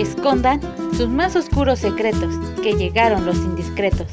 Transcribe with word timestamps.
escondan 0.00 0.60
sus 0.92 1.08
más 1.08 1.34
oscuros 1.34 1.80
secretos, 1.80 2.34
que 2.62 2.74
llegaron 2.74 3.26
los 3.26 3.36
indiscretos. 3.36 4.06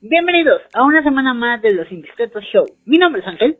Bienvenidos 0.00 0.62
a 0.74 0.84
una 0.84 1.02
semana 1.02 1.34
más 1.34 1.60
de 1.60 1.74
Los 1.74 1.90
Indiscretos 1.92 2.42
Show. 2.52 2.64
Mi 2.86 2.96
nombre 2.96 3.20
es 3.20 3.26
Ángel. 3.26 3.58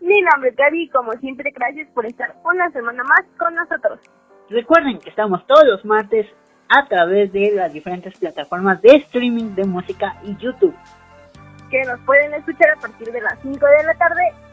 Mi 0.00 0.22
nombre 0.22 0.50
es 0.50 0.56
Gaby 0.56 0.84
y 0.84 0.88
como 0.88 1.12
siempre 1.20 1.50
gracias 1.54 1.88
por 1.90 2.06
estar 2.06 2.34
una 2.44 2.70
semana 2.70 3.02
más 3.02 3.22
con 3.38 3.54
nosotros. 3.54 4.00
Recuerden 4.48 4.98
que 4.98 5.10
estamos 5.10 5.46
todos 5.46 5.64
los 5.66 5.84
martes 5.84 6.26
a 6.68 6.86
través 6.88 7.32
de 7.32 7.52
las 7.54 7.72
diferentes 7.72 8.18
plataformas 8.18 8.80
de 8.80 8.96
streaming 8.96 9.54
de 9.54 9.64
música 9.64 10.16
y 10.24 10.36
YouTube. 10.36 10.74
Que 11.70 11.82
nos 11.82 12.00
pueden 12.00 12.32
escuchar 12.34 12.70
a 12.70 12.80
partir 12.80 13.12
de 13.12 13.20
las 13.20 13.38
5 13.42 13.54
de 13.54 13.84
la 13.84 13.94
tarde. 13.98 14.49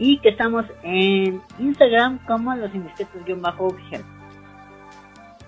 Y 0.00 0.18
que 0.20 0.30
estamos 0.30 0.64
en 0.82 1.42
Instagram 1.58 2.24
como 2.26 2.54
Los 2.56 2.74
Indiscretos-oficial. 2.74 4.02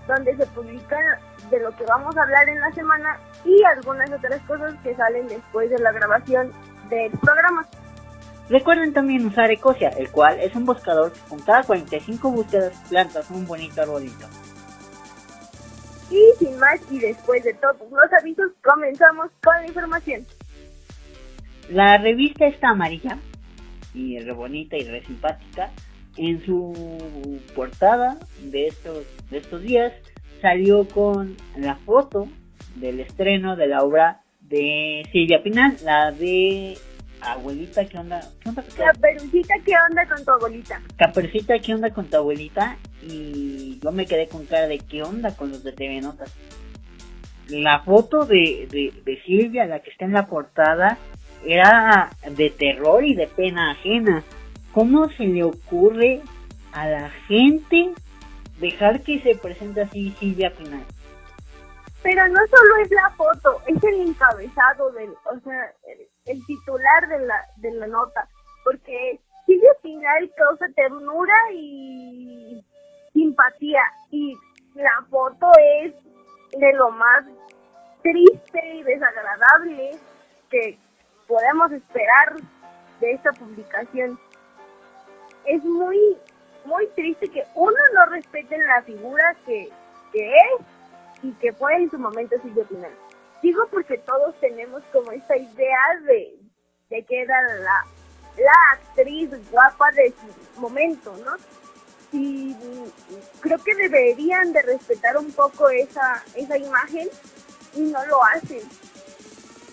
Donde 0.06 0.36
se 0.36 0.46
publica 0.48 0.96
de 1.50 1.58
lo 1.58 1.74
que 1.74 1.84
vamos 1.84 2.14
a 2.16 2.22
hablar 2.22 2.46
en 2.50 2.60
la 2.60 2.70
semana 2.72 3.18
y 3.46 3.64
algunas 3.64 4.10
otras 4.12 4.41
cosas 4.42 4.74
que 4.82 4.94
salen 4.94 5.27
después 5.27 5.70
de 5.70 5.78
la 5.78 5.91
grabación 5.91 6.52
del 6.91 7.10
programa. 7.12 7.66
Recuerden 8.50 8.92
también 8.92 9.24
usar 9.24 9.50
Ecosia, 9.50 9.88
el 9.88 10.10
cual 10.10 10.38
es 10.38 10.55
un 10.55 10.66
buscador 10.66 11.12
que 11.12 11.20
con 11.30 11.41
cada 11.41 11.62
45 11.62 12.30
búsquedas 12.30 12.74
plantas 12.91 13.30
un 13.30 13.46
bonito 13.46 13.80
arbolito. 13.80 14.27
Y 16.10 16.22
sin 16.38 16.58
más 16.58 16.78
y 16.91 16.98
después 16.98 17.42
de 17.42 17.55
todos 17.55 17.91
los 17.91 18.20
avisos, 18.20 18.50
comenzamos 18.62 19.30
con 19.42 19.56
la 19.56 19.66
información. 19.66 20.27
La 21.70 21.96
revista 21.96 22.46
está 22.46 22.69
amarilla 22.69 23.16
y 23.95 24.19
re 24.19 24.32
bonita 24.32 24.77
y 24.77 24.84
re 24.84 25.05
simpática. 25.05 25.70
En 26.16 26.45
su 26.45 27.41
portada 27.55 28.19
de 28.42 28.66
estos, 28.66 29.06
de 29.30 29.39
estos 29.39 29.62
días 29.62 29.92
salió 30.42 30.86
con 30.86 31.36
la 31.56 31.77
foto 31.77 32.28
del 32.77 33.00
estreno 33.00 33.56
de 33.56 33.66
la 33.66 33.83
obra 33.83 34.20
de 34.41 35.08
Silvia 35.11 35.42
Pinal, 35.42 35.77
la 35.84 36.11
de 36.11 36.77
Abuelita, 37.22 37.84
¿qué 37.86 37.98
onda? 37.98 38.20
¿Qué 38.41 38.48
onda 38.48 38.62
con 38.62 38.75
Caperucita, 38.75 39.55
¿qué 39.64 39.72
onda 39.91 40.06
con 40.06 40.25
tu 40.25 40.31
abuelita? 40.33 40.83
Caperucita, 40.97 41.59
¿qué 41.61 41.75
onda 41.75 41.91
con 41.91 42.06
tu 42.06 42.16
abuelita? 42.16 42.77
Y 43.03 43.78
yo 43.83 43.92
me 43.92 44.06
quedé 44.06 44.27
con 44.27 44.44
cara 44.47 44.66
de 44.66 44.78
¿qué 44.78 45.03
onda 45.03 45.34
con 45.36 45.50
los 45.50 45.62
de 45.62 45.72
TV 45.72 46.00
Notas? 46.00 46.34
La 47.48 47.81
foto 47.81 48.27
de, 48.27 48.66
de, 48.70 48.92
de 49.05 49.22
Silvia, 49.22 49.66
la 49.66 49.81
que 49.81 49.91
está 49.91 50.05
en 50.05 50.12
la 50.12 50.27
portada, 50.27 50.98
era 51.44 52.10
de 52.30 52.50
terror 52.50 53.04
y 53.04 53.14
de 53.14 53.26
pena 53.26 53.72
ajena. 53.72 54.22
¿Cómo 54.72 55.08
se 55.10 55.24
le 55.24 55.44
ocurre 55.44 56.20
a 56.72 56.88
la 56.88 57.10
gente 57.28 57.92
dejar 58.58 59.02
que 59.02 59.20
se 59.20 59.34
presente 59.36 59.82
así 59.82 60.14
Silvia 60.18 60.50
Pinal? 60.56 60.84
Pero 62.02 62.26
no 62.28 62.40
solo 62.48 62.76
es 62.82 62.90
la 62.90 63.10
foto, 63.10 63.60
es 63.66 63.82
el 63.84 64.08
encabezado 64.08 64.90
del, 64.92 65.10
o 65.10 65.38
sea, 65.44 65.72
el, 66.26 66.44
titular 66.46 67.08
de 67.08 67.26
la, 67.26 67.46
de 67.58 67.70
la 67.72 67.86
nota, 67.86 68.26
porque 68.64 69.20
Silvia 69.46 69.72
Pinal 69.82 70.30
causa 70.36 70.66
ternura 70.74 71.34
y 71.54 72.64
simpatía 73.12 73.82
y 74.10 74.34
la 74.74 75.04
foto 75.10 75.46
es 75.82 75.94
de 76.58 76.72
lo 76.74 76.90
más 76.90 77.24
triste 78.02 78.74
y 78.74 78.82
desagradable 78.82 79.90
que 80.50 80.78
podemos 81.33 81.72
esperar 81.72 82.36
de 83.00 83.12
esta 83.12 83.33
publicación. 83.33 84.20
Es 85.47 85.64
muy, 85.64 85.98
muy 86.66 86.86
triste 86.88 87.27
que 87.30 87.42
uno 87.55 87.78
no 87.94 88.05
respete 88.06 88.58
la 88.58 88.83
figura 88.83 89.34
que, 89.47 89.70
que 90.12 90.28
es 90.28 91.22
y 91.22 91.33
que 91.41 91.55
fue 91.55 91.75
en 91.77 91.91
su 91.91 91.98
momento 91.98 92.37
Silvia 92.43 92.65
Pinal. 92.65 92.93
Digo 93.43 93.66
porque 93.70 93.97
todos 93.97 94.38
tenemos 94.41 94.82
como 94.93 95.10
esta 95.10 95.34
idea 95.34 96.00
de, 96.03 96.37
de 96.91 97.03
que 97.03 97.22
era 97.22 97.41
la, 97.41 97.87
la 98.37 98.53
actriz 98.75 99.31
guapa 99.50 99.91
de 99.93 100.10
su 100.12 100.60
momento, 100.60 101.16
¿no? 101.25 101.32
Y 102.12 102.54
creo 103.41 103.56
que 103.64 103.75
deberían 103.75 104.53
de 104.53 104.60
respetar 104.60 105.16
un 105.16 105.32
poco 105.32 105.70
esa, 105.70 106.22
esa 106.34 106.59
imagen 106.59 107.09
y 107.75 107.81
no 107.81 108.04
lo 108.04 108.22
hacen. 108.22 108.60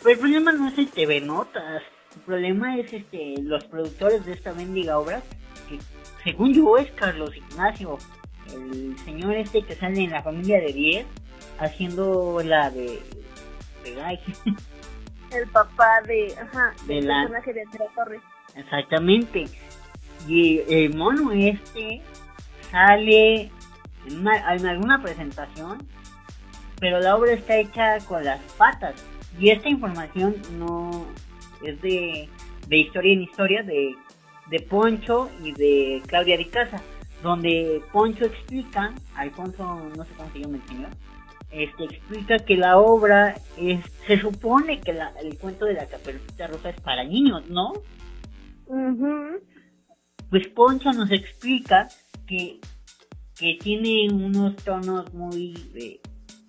Pero 0.01 0.13
el 0.13 0.19
problema 0.19 0.51
no 0.51 0.67
es 0.69 0.77
el 0.77 0.89
TV 0.89 1.21
Notas, 1.21 1.83
el 2.15 2.21
problema 2.21 2.77
es 2.77 2.91
este 2.93 3.35
los 3.41 3.63
productores 3.65 4.25
de 4.25 4.33
esta 4.33 4.53
mendiga 4.53 4.97
obra, 4.97 5.21
que 5.67 5.79
según 6.23 6.53
yo 6.53 6.77
es 6.77 6.89
Carlos 6.91 7.35
Ignacio, 7.35 7.97
el 8.53 8.97
señor 8.99 9.35
este 9.35 9.63
que 9.63 9.75
sale 9.75 10.03
en 10.03 10.11
la 10.11 10.23
familia 10.23 10.59
de 10.59 10.73
10, 10.73 11.05
haciendo 11.59 12.41
la 12.43 12.69
de, 12.69 13.01
de 13.83 13.95
Guy. 13.95 14.55
El 15.31 15.47
papá 15.49 16.01
de, 16.07 16.33
ajá, 16.41 16.73
de 16.87 17.03
la, 17.03 17.21
personaje 17.21 17.53
de 17.53 17.61
Andrea 17.61 17.87
Torres. 17.93 18.21
Exactamente. 18.55 19.45
Y 20.27 20.61
el 20.67 20.95
mono 20.95 21.31
este 21.31 22.01
sale 22.71 23.51
en, 24.07 24.27
en 24.27 24.65
alguna 24.65 24.99
presentación, 25.03 25.87
pero 26.79 26.99
la 26.99 27.15
obra 27.15 27.33
está 27.33 27.57
hecha 27.57 27.99
con 28.07 28.25
las 28.25 28.41
patas. 28.53 28.95
Y 29.39 29.49
esta 29.51 29.69
información 29.69 30.35
no 30.57 31.07
es 31.63 31.81
de, 31.81 32.27
de 32.67 32.77
historia 32.77 33.13
en 33.13 33.21
historia 33.21 33.63
de, 33.63 33.95
de 34.49 34.59
Poncho 34.59 35.29
y 35.43 35.53
de 35.53 36.01
Claudia 36.07 36.37
de 36.37 36.47
Casa, 36.47 36.81
donde 37.23 37.81
Poncho 37.91 38.25
explica, 38.25 38.93
Alfonso, 39.15 39.91
no 39.95 40.03
sé 40.03 40.11
cómo 40.15 40.31
se 40.31 40.39
llama 40.39 40.57
el 40.57 40.67
señor, 40.67 40.89
este, 41.51 41.83
explica 41.85 42.39
que 42.39 42.57
la 42.57 42.77
obra 42.77 43.35
es, 43.57 43.79
se 44.05 44.19
supone 44.19 44.81
que 44.81 44.93
la, 44.93 45.13
el 45.21 45.37
cuento 45.37 45.65
de 45.65 45.73
la 45.73 45.87
caperucita 45.87 46.47
rosa 46.47 46.69
es 46.69 46.81
para 46.81 47.03
niños, 47.03 47.49
¿no? 47.49 47.73
Pues 50.29 50.47
Poncho 50.49 50.91
nos 50.91 51.11
explica 51.11 51.87
que, 52.27 52.59
que 53.37 53.57
tiene 53.61 54.13
unos 54.13 54.55
tonos 54.57 55.11
muy, 55.13 55.53
de, 55.73 56.01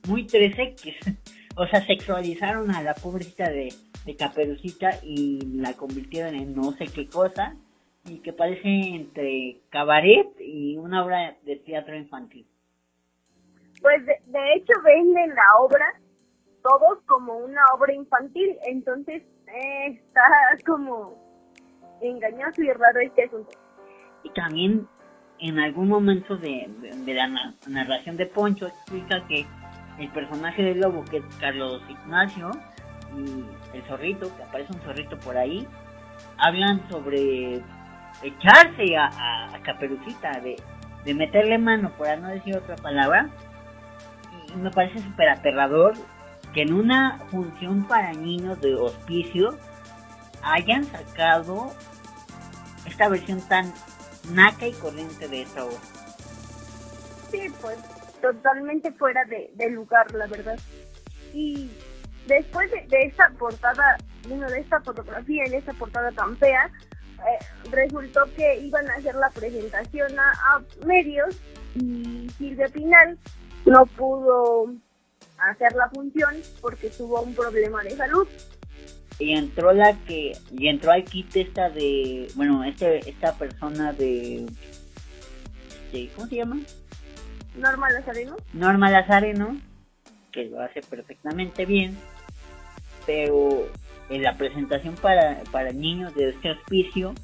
muy 0.06 0.26
3X, 0.26 1.16
o 1.60 1.66
sea, 1.66 1.84
sexualizaron 1.84 2.70
a 2.70 2.82
la 2.82 2.94
pobrecita 2.94 3.50
de, 3.50 3.68
de 4.06 4.16
caperucita 4.16 4.92
y 5.02 5.40
la 5.56 5.74
convirtieron 5.74 6.34
en 6.34 6.54
no 6.54 6.72
sé 6.72 6.86
qué 6.86 7.06
cosa, 7.06 7.54
y 8.06 8.20
que 8.20 8.32
parece 8.32 8.66
entre 8.66 9.60
cabaret 9.68 10.26
y 10.40 10.78
una 10.78 11.04
obra 11.04 11.36
de 11.42 11.56
teatro 11.56 11.94
infantil. 11.94 12.46
Pues 13.82 14.06
de, 14.06 14.54
hecho 14.54 14.72
venden 14.82 15.34
la 15.34 15.56
obra 15.60 15.84
todos 16.62 17.04
como 17.04 17.36
una 17.36 17.60
obra 17.74 17.92
infantil, 17.92 18.56
entonces 18.66 19.22
eh, 19.48 19.86
está 19.88 20.22
como 20.66 21.14
engañoso 22.00 22.62
y 22.62 22.72
raro 22.72 23.00
este 23.00 23.24
asunto. 23.24 23.50
Y 24.22 24.30
también 24.30 24.88
en 25.40 25.58
algún 25.58 25.88
momento 25.88 26.38
de, 26.38 26.70
la 27.06 27.54
narración 27.68 28.16
de 28.16 28.24
Poncho 28.24 28.66
explica 28.66 29.26
que 29.28 29.44
el 30.00 30.08
personaje 30.10 30.62
del 30.62 30.80
lobo, 30.80 31.04
que 31.04 31.18
es 31.18 31.24
Carlos 31.38 31.82
Ignacio, 31.88 32.50
y 33.16 33.44
el 33.76 33.82
zorrito, 33.84 34.34
que 34.36 34.42
aparece 34.42 34.72
un 34.72 34.80
zorrito 34.80 35.18
por 35.18 35.36
ahí, 35.36 35.66
hablan 36.38 36.88
sobre 36.88 37.62
echarse 38.22 38.96
a, 38.96 39.58
Caperucita, 39.62 40.40
de, 40.40 41.14
meterle 41.14 41.58
mano, 41.58 41.90
por 41.96 42.18
no 42.18 42.28
decir 42.28 42.56
otra 42.56 42.76
palabra, 42.76 43.28
me 44.56 44.70
parece 44.70 45.00
súper 45.00 45.28
aterrador 45.28 45.94
que 46.52 46.62
en 46.62 46.72
una 46.72 47.18
función 47.30 47.86
para 47.86 48.12
niños 48.12 48.60
de 48.60 48.74
hospicio 48.74 49.56
hayan 50.42 50.84
sacado 50.84 51.72
esta 52.86 53.08
versión 53.08 53.40
tan 53.48 53.72
naca 54.32 54.66
y 54.66 54.72
corriente 54.72 55.28
de 55.28 55.42
esta 55.42 55.64
obra. 55.64 55.78
Sí, 57.30 57.42
pues 57.60 57.78
totalmente 58.20 58.92
fuera 58.92 59.22
de, 59.24 59.70
lugar, 59.70 60.12
la 60.14 60.26
verdad. 60.26 60.58
Y 61.32 61.70
después 62.26 62.70
de, 62.70 63.02
esta 63.02 63.30
portada, 63.38 63.98
bueno, 64.28 64.48
de 64.48 64.60
esta 64.60 64.80
fotografía 64.80 65.44
en 65.44 65.54
esta 65.54 65.72
portada 65.74 66.10
tan 66.12 66.36
fea, 66.36 66.70
eh, 67.18 67.70
resultó 67.70 68.24
que 68.36 68.60
iban 68.60 68.88
a 68.90 68.94
hacer 68.94 69.14
la 69.14 69.30
presentación 69.30 70.18
a, 70.18 70.30
a 70.30 70.62
medios 70.86 71.36
y 71.74 72.28
Silvia 72.38 72.68
Pinal 72.68 73.18
no 73.66 73.86
pudo 73.86 74.72
hacer 75.38 75.72
la 75.74 75.88
función 75.90 76.34
porque 76.60 76.90
tuvo 76.90 77.22
un 77.22 77.34
problema 77.34 77.82
de 77.82 77.90
salud. 77.96 78.26
Y 79.18 79.34
entró 79.34 79.72
la 79.72 79.94
que, 80.06 80.32
y 80.50 80.68
entró 80.68 80.92
al 80.92 81.04
kit 81.04 81.36
esta 81.36 81.68
de, 81.68 82.28
bueno, 82.36 82.64
este, 82.64 83.08
esta 83.08 83.34
persona 83.34 83.92
de, 83.92 84.46
este, 85.90 86.08
¿cómo 86.14 86.26
se 86.26 86.36
llama? 86.36 86.58
Norma 87.56 87.90
Lazareno. 87.90 88.36
Norma 88.52 88.90
Lazareno, 88.90 89.56
que 90.32 90.44
lo 90.46 90.60
hace 90.60 90.82
perfectamente 90.82 91.66
bien, 91.66 91.96
pero 93.06 93.66
en 94.08 94.22
la 94.22 94.36
presentación 94.36 94.94
para, 94.96 95.42
para 95.50 95.72
niños 95.72 96.14
de 96.14 96.30
este 96.30 96.50
hospicio 96.50 97.14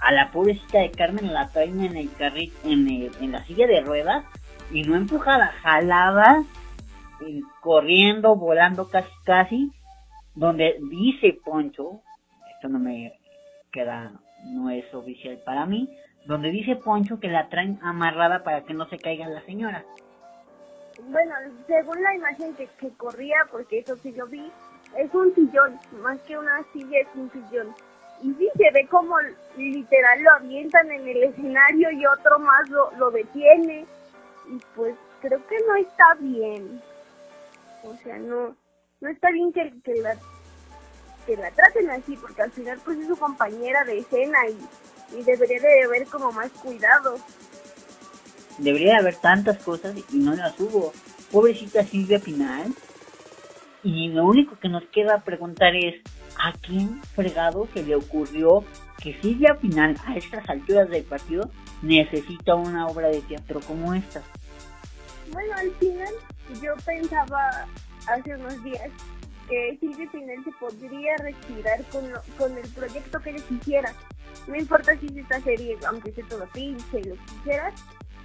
a 0.00 0.12
la 0.12 0.30
pobrecita 0.30 0.80
de 0.80 0.90
Carmen 0.90 1.32
la 1.32 1.48
traen 1.48 1.80
en 1.84 1.96
el 1.96 2.12
carrito, 2.12 2.56
en, 2.64 2.88
en 2.88 3.32
la 3.32 3.44
silla 3.44 3.66
de 3.66 3.80
ruedas 3.80 4.24
y 4.72 4.82
no 4.82 4.96
empujada, 4.96 5.52
jalada, 5.62 6.44
corriendo, 7.60 8.34
volando 8.36 8.88
casi 8.88 9.10
casi, 9.24 9.72
donde 10.34 10.76
dice 10.90 11.38
Poncho, 11.44 12.00
esto 12.54 12.68
no 12.68 12.78
me 12.78 13.12
queda, 13.70 14.12
no 14.44 14.70
es 14.70 14.92
oficial 14.92 15.38
para 15.44 15.66
mí, 15.66 15.88
donde 16.24 16.50
dice 16.50 16.76
Poncho 16.76 17.18
que 17.18 17.28
la 17.28 17.48
traen 17.48 17.78
amarrada 17.82 18.44
para 18.44 18.62
que 18.62 18.74
no 18.74 18.88
se 18.88 18.98
caiga 18.98 19.28
la 19.28 19.42
señora. 19.42 19.84
Bueno, 21.08 21.34
según 21.66 22.02
la 22.02 22.14
imagen 22.14 22.54
que, 22.54 22.68
corría, 22.96 23.36
porque 23.50 23.78
eso 23.78 23.96
sí 23.96 24.12
lo 24.12 24.26
vi, 24.26 24.50
es 24.96 25.12
un 25.14 25.34
sillón, 25.34 25.78
más 26.02 26.20
que 26.20 26.38
una 26.38 26.62
silla 26.72 27.00
es 27.00 27.08
un 27.14 27.30
sillón. 27.32 27.74
Y 28.22 28.32
sí 28.34 28.48
se 28.56 28.70
ve 28.70 28.86
como 28.88 29.16
literal 29.56 30.22
lo 30.22 30.30
avientan 30.32 30.90
en 30.92 31.08
el 31.08 31.24
escenario 31.24 31.90
y 31.90 32.06
otro 32.06 32.38
más 32.38 32.68
lo, 32.68 32.92
lo 32.98 33.10
detiene. 33.10 33.84
Y 34.48 34.60
pues 34.76 34.94
creo 35.20 35.44
que 35.48 35.56
no 35.66 35.74
está 35.74 36.14
bien. 36.20 36.80
O 37.82 37.94
sea, 37.94 38.18
no, 38.18 38.54
no 39.00 39.08
está 39.08 39.30
bien 39.32 39.52
que, 39.52 39.72
que 39.82 39.94
la 39.96 40.16
que 41.26 41.36
la 41.36 41.50
traten 41.50 41.90
así, 41.90 42.16
porque 42.16 42.42
al 42.42 42.50
final 42.50 42.80
pues 42.84 42.98
es 42.98 43.06
su 43.06 43.16
compañera 43.16 43.84
de 43.84 43.98
escena 43.98 44.38
y, 44.48 45.18
y 45.18 45.22
debería 45.22 45.60
de 45.60 45.84
haber 45.84 46.06
como 46.06 46.32
más 46.32 46.50
cuidado. 46.50 47.16
Debería 48.58 48.94
de 48.94 48.98
haber 49.00 49.16
tantas 49.16 49.58
cosas 49.58 49.94
y 50.12 50.18
no 50.18 50.34
las 50.34 50.58
hubo. 50.60 50.92
Pobrecita 51.30 51.82
Silvia 51.84 52.18
Pinal. 52.18 52.72
Y 53.82 54.08
lo 54.08 54.24
único 54.24 54.56
que 54.60 54.68
nos 54.68 54.84
queda 54.92 55.24
preguntar 55.24 55.74
es, 55.74 56.02
¿a 56.38 56.52
quién 56.52 57.02
fregado 57.14 57.66
se 57.74 57.82
le 57.82 57.96
ocurrió 57.96 58.64
que 59.02 59.18
Silvia 59.20 59.56
Pinal 59.60 59.96
a 60.06 60.16
estas 60.16 60.48
alturas 60.48 60.88
del 60.88 61.02
partido 61.02 61.50
necesita 61.82 62.54
una 62.54 62.86
obra 62.86 63.08
de 63.08 63.20
teatro 63.22 63.60
como 63.60 63.92
esta? 63.94 64.22
Bueno, 65.32 65.52
al 65.56 65.72
final 65.72 66.14
yo 66.62 66.74
pensaba 66.84 67.66
hace 68.06 68.34
unos 68.36 68.62
días 68.62 68.90
que 69.48 69.76
Silvia 69.80 70.08
Pinal 70.10 70.44
se 70.44 70.52
podría 70.52 71.16
retirar 71.18 71.82
con, 71.90 72.04
con 72.38 72.56
el 72.56 72.68
proyecto 72.70 73.20
que 73.20 73.30
ella 73.30 73.44
quisiera. 73.48 73.94
No 74.46 74.56
importa 74.56 74.96
si 74.98 75.06
es 75.06 75.16
esta 75.16 75.40
serie, 75.40 75.78
aunque 75.86 76.12
sea 76.12 76.24
todo 76.28 76.46
pinche, 76.52 77.02
lo 77.04 77.16
quisieras, 77.16 77.74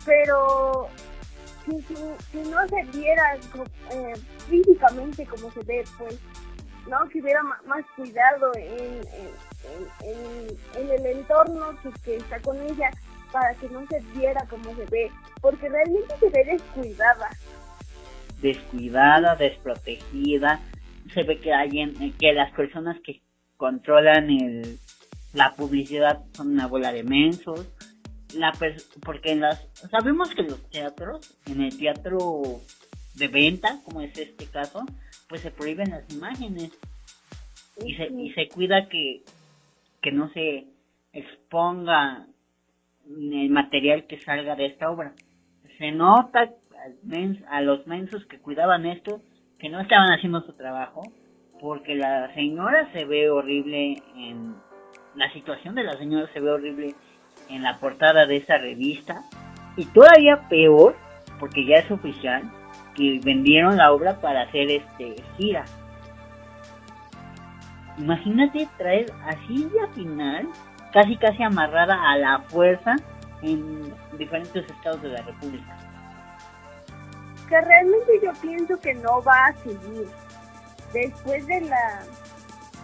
pero 0.05 0.89
si, 1.65 1.81
si, 1.81 2.49
no 2.49 2.67
se 2.67 2.97
viera 2.97 3.35
eh, 3.91 4.13
físicamente 4.49 5.25
como 5.25 5.51
se 5.51 5.63
ve, 5.63 5.83
pues, 5.97 6.19
¿no? 6.89 7.07
Si 7.11 7.21
hubiera 7.21 7.43
más 7.43 7.85
cuidado 7.95 8.51
en, 8.55 9.01
en, 10.03 10.89
el 10.89 11.05
entorno 11.05 11.77
que, 11.83 11.91
que, 12.03 12.17
está 12.17 12.39
con 12.41 12.57
ella 12.61 12.89
para 13.31 13.53
que 13.55 13.69
no 13.69 13.85
se 13.87 13.99
viera 14.15 14.45
como 14.49 14.75
se 14.75 14.85
ve, 14.85 15.11
porque 15.41 15.67
realmente 15.67 16.15
se 16.19 16.29
ve 16.29 16.45
descuidada. 16.45 17.29
Descuidada, 18.41 19.35
desprotegida, 19.35 20.61
se 21.13 21.23
ve 21.23 21.39
que 21.39 21.53
alguien, 21.53 22.13
que 22.19 22.33
las 22.33 22.51
personas 22.53 22.97
que 23.01 23.21
controlan 23.57 24.29
el, 24.29 24.77
la 25.33 25.53
publicidad 25.55 26.23
son 26.33 26.53
una 26.53 26.67
bola 26.67 26.91
de 26.91 27.03
mensos, 27.03 27.67
la 28.35 28.51
porque 29.05 29.31
en 29.31 29.41
las 29.41 29.67
sabemos 29.89 30.33
que 30.35 30.43
los 30.43 30.69
teatros 30.69 31.37
en 31.45 31.61
el 31.61 31.77
teatro 31.77 32.41
de 33.15 33.27
venta 33.29 33.79
como 33.85 34.01
es 34.01 34.17
este 34.17 34.45
caso 34.47 34.85
pues 35.29 35.41
se 35.41 35.51
prohíben 35.51 35.91
las 35.91 36.09
imágenes. 36.13 36.71
Y 37.83 37.93
se 37.95 38.07
y 38.07 38.33
se 38.33 38.49
cuida 38.49 38.87
que 38.89 39.21
que 40.01 40.11
no 40.11 40.29
se 40.31 40.65
exponga 41.13 42.27
el 43.07 43.49
material 43.49 44.07
que 44.07 44.19
salga 44.21 44.55
de 44.55 44.67
esta 44.67 44.89
obra. 44.89 45.13
Se 45.77 45.91
nota 45.91 46.49
a 47.49 47.61
los 47.61 47.87
mensos 47.87 48.25
que 48.25 48.39
cuidaban 48.39 48.85
esto 48.85 49.21
que 49.59 49.69
no 49.69 49.79
estaban 49.79 50.11
haciendo 50.11 50.41
su 50.41 50.53
trabajo 50.53 51.03
porque 51.59 51.95
la 51.95 52.33
señora 52.33 52.91
se 52.93 53.05
ve 53.05 53.29
horrible 53.29 54.01
en 54.15 54.55
la 55.15 55.31
situación 55.33 55.73
de 55.73 55.83
la 55.83 55.93
señora 55.93 56.31
se 56.31 56.39
ve 56.39 56.51
horrible 56.51 56.95
en 57.49 57.63
la 57.63 57.77
portada 57.79 58.25
de 58.25 58.37
esa 58.37 58.57
revista. 58.57 59.23
Y 59.75 59.85
todavía 59.85 60.47
peor, 60.49 60.95
porque 61.39 61.65
ya 61.65 61.77
es 61.77 61.91
oficial, 61.91 62.43
que 62.95 63.19
vendieron 63.23 63.77
la 63.77 63.91
obra 63.91 64.19
para 64.21 64.43
hacer 64.43 64.69
este 64.69 65.15
gira. 65.37 65.65
Imagínate 67.97 68.67
traer 68.77 69.11
así 69.25 69.67
ya 69.73 69.87
final, 69.93 70.47
casi 70.93 71.15
casi 71.17 71.43
amarrada 71.43 72.11
a 72.11 72.17
la 72.17 72.39
fuerza 72.47 72.95
en 73.41 73.91
diferentes 74.17 74.65
estados 74.69 75.01
de 75.01 75.09
la 75.09 75.21
República. 75.23 75.77
Que 77.47 77.61
realmente 77.61 78.19
yo 78.23 78.31
pienso 78.41 78.79
que 78.79 78.93
no 78.95 79.21
va 79.23 79.47
a 79.47 79.55
seguir. 79.63 80.07
Después 80.93 81.45
de 81.47 81.61
la 81.61 82.03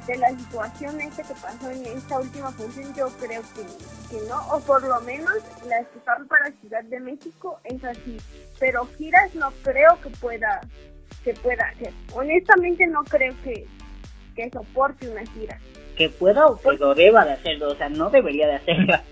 de 0.07 0.18
la 0.18 0.30
situación 0.31 1.00
esta 1.00 1.24
que 1.24 1.33
pasó 1.33 1.71
en 1.71 1.86
esta 1.86 2.19
última 2.19 2.51
función, 2.51 2.94
yo 2.94 3.07
creo 3.19 3.42
que, 3.56 3.63
que 4.10 4.27
no, 4.27 4.38
o 4.50 4.60
por 4.60 4.83
lo 4.83 5.00
menos 5.01 5.33
las 5.65 5.88
que 5.88 6.00
están 6.00 6.27
para 6.27 6.51
Ciudad 6.60 6.83
de 6.83 7.00
México 7.00 7.60
es 7.63 7.81
así, 7.86 8.18
pero 8.60 8.86
giras 8.98 9.33
no 9.36 9.51
creo 9.63 9.98
que 10.01 10.10
pueda 10.10 10.60
que 11.24 11.33
pueda 11.36 11.66
hacer. 11.69 11.94
Honestamente 12.13 12.86
no 12.88 13.04
creo 13.06 13.33
que, 13.44 13.66
que 14.36 14.50
soporte 14.50 15.07
una 15.07 15.25
gira. 15.27 15.57
Que 15.95 16.09
pueda 16.09 16.48
o 16.48 16.59
que 16.59 16.74
lo 16.74 16.94
deba 16.95 17.24
de 17.25 17.33
hacerlo, 17.33 17.71
o 17.71 17.75
sea, 17.75 17.89
no 17.89 18.09
debería 18.09 18.48
de 18.48 18.56
hacerla. 18.56 19.04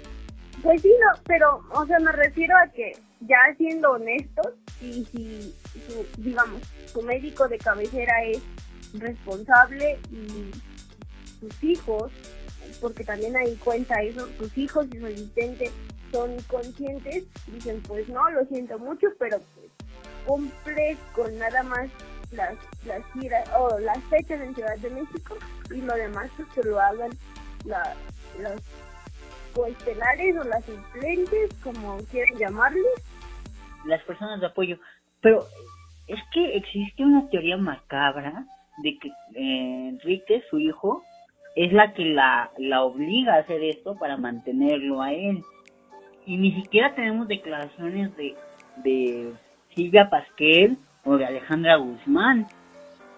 Pues 0.61 0.81
sí, 0.81 0.93
no, 0.99 1.21
pero, 1.25 1.61
o 1.71 1.85
sea, 1.85 1.99
me 1.99 2.11
refiero 2.11 2.55
a 2.57 2.67
que 2.67 2.91
ya 3.21 3.37
siendo 3.57 3.91
honestos, 3.91 4.53
y 4.81 5.05
si, 5.05 5.55
su, 5.87 6.21
digamos, 6.21 6.61
su 6.91 7.01
médico 7.01 7.47
de 7.47 7.57
cabecera 7.57 8.23
es 8.25 8.41
responsable 8.93 9.99
y 10.11 10.51
sus 11.39 11.63
hijos, 11.63 12.11
porque 12.79 13.03
también 13.03 13.35
ahí 13.37 13.55
cuenta 13.57 14.01
eso, 14.01 14.27
sus 14.37 14.57
hijos 14.57 14.87
y 14.93 14.99
su 14.99 15.05
asistente 15.05 15.71
son 16.11 16.35
conscientes, 16.43 17.23
dicen 17.47 17.81
pues 17.87 18.07
no, 18.09 18.29
lo 18.31 18.45
siento 18.45 18.77
mucho, 18.79 19.07
pero 19.17 19.39
pues 19.55 19.67
cumple 20.25 20.97
con 21.13 21.37
nada 21.37 21.63
más 21.63 21.89
las, 22.31 22.55
las 22.85 23.01
giras 23.13 23.49
o 23.57 23.79
las 23.79 23.97
fechas 24.05 24.41
en 24.41 24.55
Ciudad 24.55 24.77
de 24.77 24.89
México 24.89 25.37
y 25.69 25.81
lo 25.81 25.93
demás 25.95 26.29
pues 26.35 26.47
que 26.49 26.63
lo 26.63 26.79
hagan 26.79 27.11
la, 27.65 27.95
los 28.39 28.61
coestelares 29.53 30.37
o 30.37 30.43
las 30.43 30.63
suplentes, 30.65 31.51
como 31.63 31.97
quieran 32.05 32.37
llamarles. 32.37 32.85
Las 33.85 34.01
personas 34.03 34.39
de 34.39 34.47
apoyo. 34.47 34.77
Pero 35.21 35.45
es 36.07 36.19
que 36.33 36.57
existe 36.57 37.03
una 37.03 37.29
teoría 37.29 37.57
macabra 37.57 38.45
de 38.77 38.97
que 38.97 39.09
eh, 39.35 39.89
Enrique, 39.89 40.43
su 40.49 40.59
hijo, 40.59 41.03
es 41.55 41.73
la 41.73 41.93
que 41.93 42.05
la, 42.05 42.51
la 42.57 42.83
obliga 42.83 43.35
a 43.35 43.39
hacer 43.39 43.63
esto 43.63 43.95
para 43.97 44.17
mantenerlo 44.17 45.01
a 45.01 45.13
él. 45.13 45.43
Y 46.25 46.37
ni 46.37 46.53
siquiera 46.53 46.95
tenemos 46.95 47.27
declaraciones 47.27 48.15
de, 48.15 48.35
de 48.77 49.33
Silvia 49.75 50.09
Pasquel 50.09 50.77
o 51.03 51.17
de 51.17 51.25
Alejandra 51.25 51.77
Guzmán. 51.77 52.47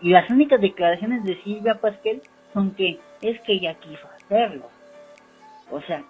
Y 0.01 0.10
las 0.10 0.29
únicas 0.29 0.60
declaraciones 0.60 1.24
de 1.24 1.41
Silvia 1.43 1.75
Pasquel 1.75 2.22
son 2.53 2.72
que 2.72 3.00
es 3.22 3.39
que 3.41 3.53
ella 3.53 3.75
quiso 3.75 4.08
hacerlo. 4.15 4.67
O 5.72 5.82
sea, 5.82 6.03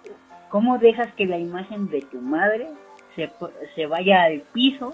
¿cómo 0.50 0.78
dejas 0.78 1.12
que 1.14 1.26
la 1.26 1.38
imagen 1.38 1.88
de 1.88 2.02
tu 2.02 2.20
madre 2.20 2.68
se, 3.14 3.30
se 3.74 3.86
vaya 3.86 4.24
al 4.24 4.40
piso 4.52 4.92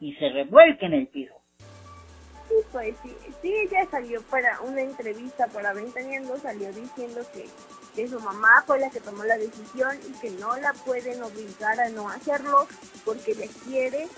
y 0.00 0.14
se 0.14 0.28
revuelque 0.30 0.86
en 0.86 0.94
el 0.94 1.06
piso? 1.08 1.34
Sí, 2.48 2.54
pues 2.72 2.94
sí, 3.02 3.14
sí, 3.42 3.54
ella 3.54 3.86
salió 3.90 4.22
para 4.22 4.60
una 4.62 4.80
entrevista 4.80 5.48
para 5.48 5.74
Ventaneando, 5.74 6.38
salió 6.38 6.72
diciendo 6.72 7.20
que, 7.32 7.46
que 7.94 8.08
su 8.08 8.18
mamá 8.20 8.62
fue 8.66 8.80
la 8.80 8.88
que 8.88 9.00
tomó 9.00 9.24
la 9.24 9.36
decisión 9.36 9.98
y 10.08 10.12
que 10.20 10.30
no 10.30 10.56
la 10.56 10.72
pueden 10.72 11.22
obligar 11.22 11.78
a 11.78 11.90
no 11.90 12.08
hacerlo 12.08 12.66
porque 13.04 13.34
le 13.34 13.48
quiere, 13.66 14.08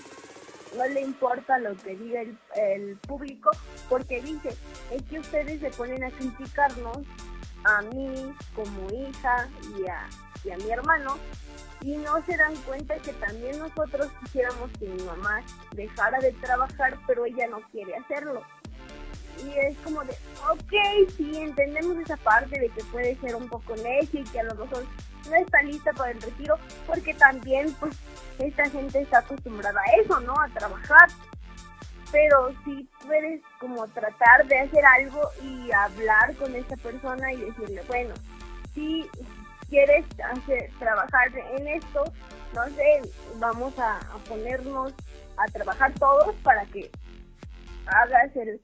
no 0.77 0.85
le 0.85 1.01
importa 1.01 1.59
lo 1.59 1.75
que 1.75 1.95
diga 1.97 2.21
el, 2.21 2.37
el 2.55 2.97
público, 2.99 3.51
porque 3.89 4.21
dice, 4.21 4.55
es 4.91 5.03
que 5.03 5.19
ustedes 5.19 5.59
se 5.59 5.69
ponen 5.71 6.01
a 6.05 6.11
criticarnos 6.11 6.99
a 7.65 7.81
mí 7.81 8.33
como 8.55 8.87
hija 8.91 9.49
y 9.77 9.87
a, 9.87 10.07
y 10.45 10.51
a 10.51 10.57
mi 10.57 10.71
hermano 10.71 11.17
y 11.81 11.97
no 11.97 12.23
se 12.25 12.37
dan 12.37 12.55
cuenta 12.57 12.95
que 12.97 13.13
también 13.13 13.57
nosotros 13.57 14.09
quisiéramos 14.21 14.69
que 14.79 14.87
mi 14.87 15.03
mamá 15.03 15.41
dejara 15.75 16.19
de 16.19 16.31
trabajar, 16.33 16.97
pero 17.07 17.25
ella 17.25 17.47
no 17.47 17.61
quiere 17.71 17.95
hacerlo. 17.95 18.41
Y 19.43 19.57
es 19.57 19.77
como 19.79 20.03
de, 20.03 20.11
ok, 20.51 21.11
sí, 21.17 21.37
entendemos 21.37 21.97
esa 21.97 22.17
parte 22.17 22.59
de 22.59 22.69
que 22.69 22.83
puede 22.85 23.15
ser 23.17 23.35
un 23.35 23.47
poco 23.47 23.75
necia 23.77 24.19
y 24.19 24.23
que 24.25 24.39
a 24.39 24.43
lo 24.43 24.55
mejor 24.55 24.85
no 25.29 25.35
está 25.35 25.61
lista 25.63 25.91
para 25.93 26.11
el 26.11 26.21
retiro, 26.21 26.57
porque 26.85 27.13
también, 27.15 27.73
pues, 27.79 27.95
esta 28.37 28.69
gente 28.69 29.01
está 29.01 29.19
acostumbrada 29.19 29.79
a 29.81 30.01
eso, 30.01 30.19
¿no? 30.19 30.39
A 30.39 30.49
trabajar. 30.49 31.09
Pero 32.11 32.53
sí 32.65 32.87
puedes 33.05 33.41
como 33.59 33.87
tratar 33.87 34.45
de 34.45 34.59
hacer 34.59 34.85
algo 34.85 35.21
y 35.41 35.71
hablar 35.71 36.35
con 36.35 36.53
esa 36.55 36.75
persona 36.75 37.31
y 37.31 37.37
decirle, 37.37 37.81
bueno, 37.87 38.13
sí, 38.73 39.09
quieres 39.71 40.05
hacer, 40.31 40.69
trabajar 40.77 41.31
en 41.57 41.67
esto, 41.69 42.03
no 42.53 42.65
sé, 42.75 43.01
vamos 43.39 43.73
a, 43.79 43.99
ponernos 44.27 44.93
a 45.37 45.45
trabajar 45.51 45.93
todos 45.97 46.35
para 46.43 46.65
que 46.65 46.91
hagas 47.85 48.35
el, 48.35 48.61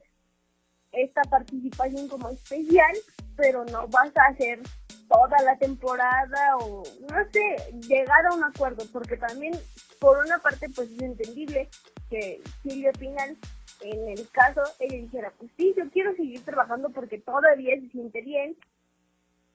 esta 0.92 1.22
participación 1.22 2.08
como 2.08 2.28
especial, 2.28 2.94
pero 3.36 3.64
no 3.64 3.88
vas 3.88 4.14
a 4.16 4.32
hacer 4.32 4.60
toda 5.08 5.40
la 5.42 5.56
temporada 5.56 6.56
o 6.58 6.82
no 7.10 7.16
sé, 7.32 7.72
llegar 7.88 8.26
a 8.26 8.34
un 8.34 8.44
acuerdo, 8.44 8.84
porque 8.92 9.16
también 9.16 9.58
por 9.98 10.18
una 10.18 10.38
parte 10.38 10.68
pues 10.68 10.90
es 10.90 11.00
entendible 11.00 11.70
que 12.10 12.42
Silvia 12.62 12.92
Pinal 12.92 13.34
en 13.80 14.08
el 14.08 14.28
caso 14.30 14.60
ella 14.78 14.96
dijera, 14.96 15.32
pues 15.38 15.50
sí, 15.56 15.72
yo 15.74 15.88
quiero 15.90 16.14
seguir 16.16 16.44
trabajando 16.44 16.90
porque 16.90 17.18
todavía 17.18 17.80
se 17.80 17.88
siente 17.88 18.20
bien 18.20 18.56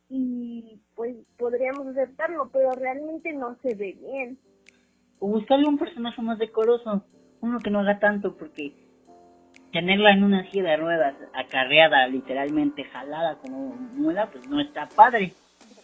y 0.10 0.80
pues 0.96 1.16
podríamos 1.38 1.88
aceptarlo, 1.88 2.50
pero 2.52 2.72
realmente 2.72 3.34
no 3.34 3.56
se 3.62 3.76
ve 3.76 3.98
bien. 4.00 4.38
O 5.20 5.28
buscarle 5.28 5.68
un 5.68 5.78
personaje 5.78 6.22
más 6.22 6.38
decoroso, 6.38 7.04
uno 7.42 7.60
que 7.60 7.70
no 7.70 7.80
haga 7.80 8.00
tanto 8.00 8.36
porque 8.36 8.74
tenerla 9.72 10.12
en 10.12 10.24
una 10.24 10.50
silla 10.52 10.72
de 10.72 10.78
ruedas 10.78 11.16
acarreada, 11.34 12.08
literalmente 12.08 12.84
jalada 12.86 13.38
como 13.40 13.76
muela, 13.96 14.30
pues 14.32 14.48
no 14.48 14.62
está 14.62 14.88
padre. 14.88 15.34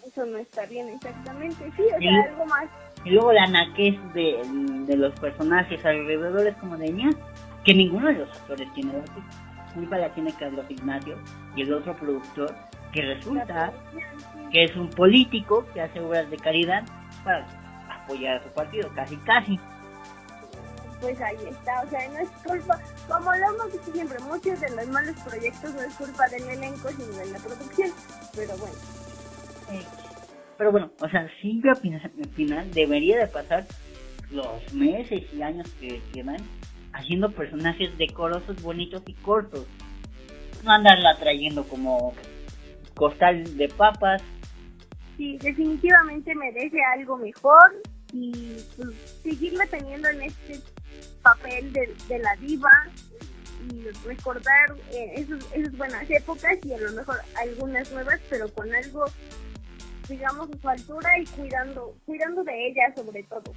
Eso 0.06 0.26
no 0.26 0.38
está 0.38 0.66
bien 0.66 0.90
exactamente, 0.90 1.72
sí, 1.76 1.84
o 1.84 2.00
sea, 2.00 2.24
algo 2.30 2.46
más. 2.46 2.70
Y 3.06 3.12
luego 3.12 3.32
la 3.34 3.48
naquez 3.48 3.96
de, 4.14 4.42
de 4.86 4.98
los 4.98 5.18
personajes 5.20 5.84
alrededor 5.86 6.48
es 6.48 6.56
como 6.58 6.78
de 6.78 6.92
ña, 6.92 7.10
que 7.64 7.74
ninguno 7.74 8.08
de 8.08 8.14
los 8.14 8.30
actores 8.42 8.72
tiene 8.74 8.92
culpa 9.74 9.98
la 9.98 10.14
tiene 10.14 10.34
Carlos 10.34 10.66
Ignacio 10.70 11.18
y 11.56 11.62
el 11.62 11.74
otro 11.74 11.96
productor 11.96 12.54
que 12.92 13.02
resulta 13.02 13.72
que 14.52 14.64
es 14.64 14.76
un 14.76 14.90
político 14.90 15.66
que 15.74 15.82
hace 15.82 16.00
obras 16.00 16.30
de 16.30 16.38
caridad 16.38 16.84
para 17.24 17.46
apoyar 17.90 18.38
a 18.38 18.44
su 18.44 18.50
partido, 18.50 18.90
casi 18.96 19.16
casi. 19.18 19.60
Pues 21.02 21.20
ahí 21.22 21.38
está, 21.50 21.82
o 21.82 21.90
sea, 21.90 22.10
no 22.10 22.20
es 22.20 22.30
culpa, 22.44 22.78
como 23.08 23.32
lo 23.32 23.54
hemos 23.54 23.72
dicho 23.72 23.94
siempre, 23.94 24.20
muchos 24.20 24.60
de 24.60 24.76
los 24.76 24.88
malos 24.88 25.16
proyectos 25.22 25.74
no 25.74 25.82
es 25.82 25.94
culpa 25.94 26.28
del 26.28 26.44
elenco, 26.50 26.90
sino 26.90 27.08
de 27.08 27.32
la 27.32 27.40
producción, 27.40 27.92
pero 28.36 28.58
bueno. 28.58 28.76
pero 30.58 30.72
bueno, 30.72 30.92
o 31.00 31.10
sea, 31.10 31.30
Silvia 31.42 31.76
final 31.76 32.72
debería 32.72 33.18
de 33.20 33.28
pasar 33.28 33.66
los 34.32 34.74
meses 34.74 35.24
y 35.34 35.42
años 35.42 35.70
que 35.80 36.02
quedan 36.14 36.38
haciendo 36.94 37.32
personajes 37.32 37.98
decorosos, 37.98 38.62
bonitos 38.62 39.02
y 39.08 39.14
cortos. 39.14 39.66
No 40.64 40.72
andarla 40.72 41.16
trayendo 41.18 41.64
como 41.64 42.14
costal 43.00 43.56
de 43.56 43.70
papas. 43.70 44.22
Sí, 45.16 45.38
definitivamente 45.38 46.36
merece 46.36 46.78
algo 46.98 47.18
mejor 47.18 47.82
y 48.12 48.58
pues, 48.76 48.90
seguirla 49.24 49.66
teniendo 49.68 50.10
en 50.10 50.24
este 50.24 50.60
papel 51.22 51.72
de, 51.72 52.20
la 52.20 52.36
diva 52.42 52.72
y 53.72 53.86
recordar 54.06 54.76
eh, 54.92 55.14
esas, 55.16 55.78
buenas 55.78 56.10
épocas 56.10 56.58
y 56.66 56.74
a 56.74 56.78
lo 56.78 56.92
mejor 56.92 57.16
algunas 57.38 57.90
nuevas, 57.94 58.20
pero 58.30 58.50
con 58.50 58.74
algo, 58.76 59.06
digamos, 60.10 60.50
a 60.52 60.58
su 60.58 60.70
altura 60.70 61.10
y 61.20 61.26
cuidando, 61.26 61.96
cuidando 62.06 62.44
de 62.44 62.68
ella 62.68 62.94
sobre 62.98 63.24
todo. 63.24 63.54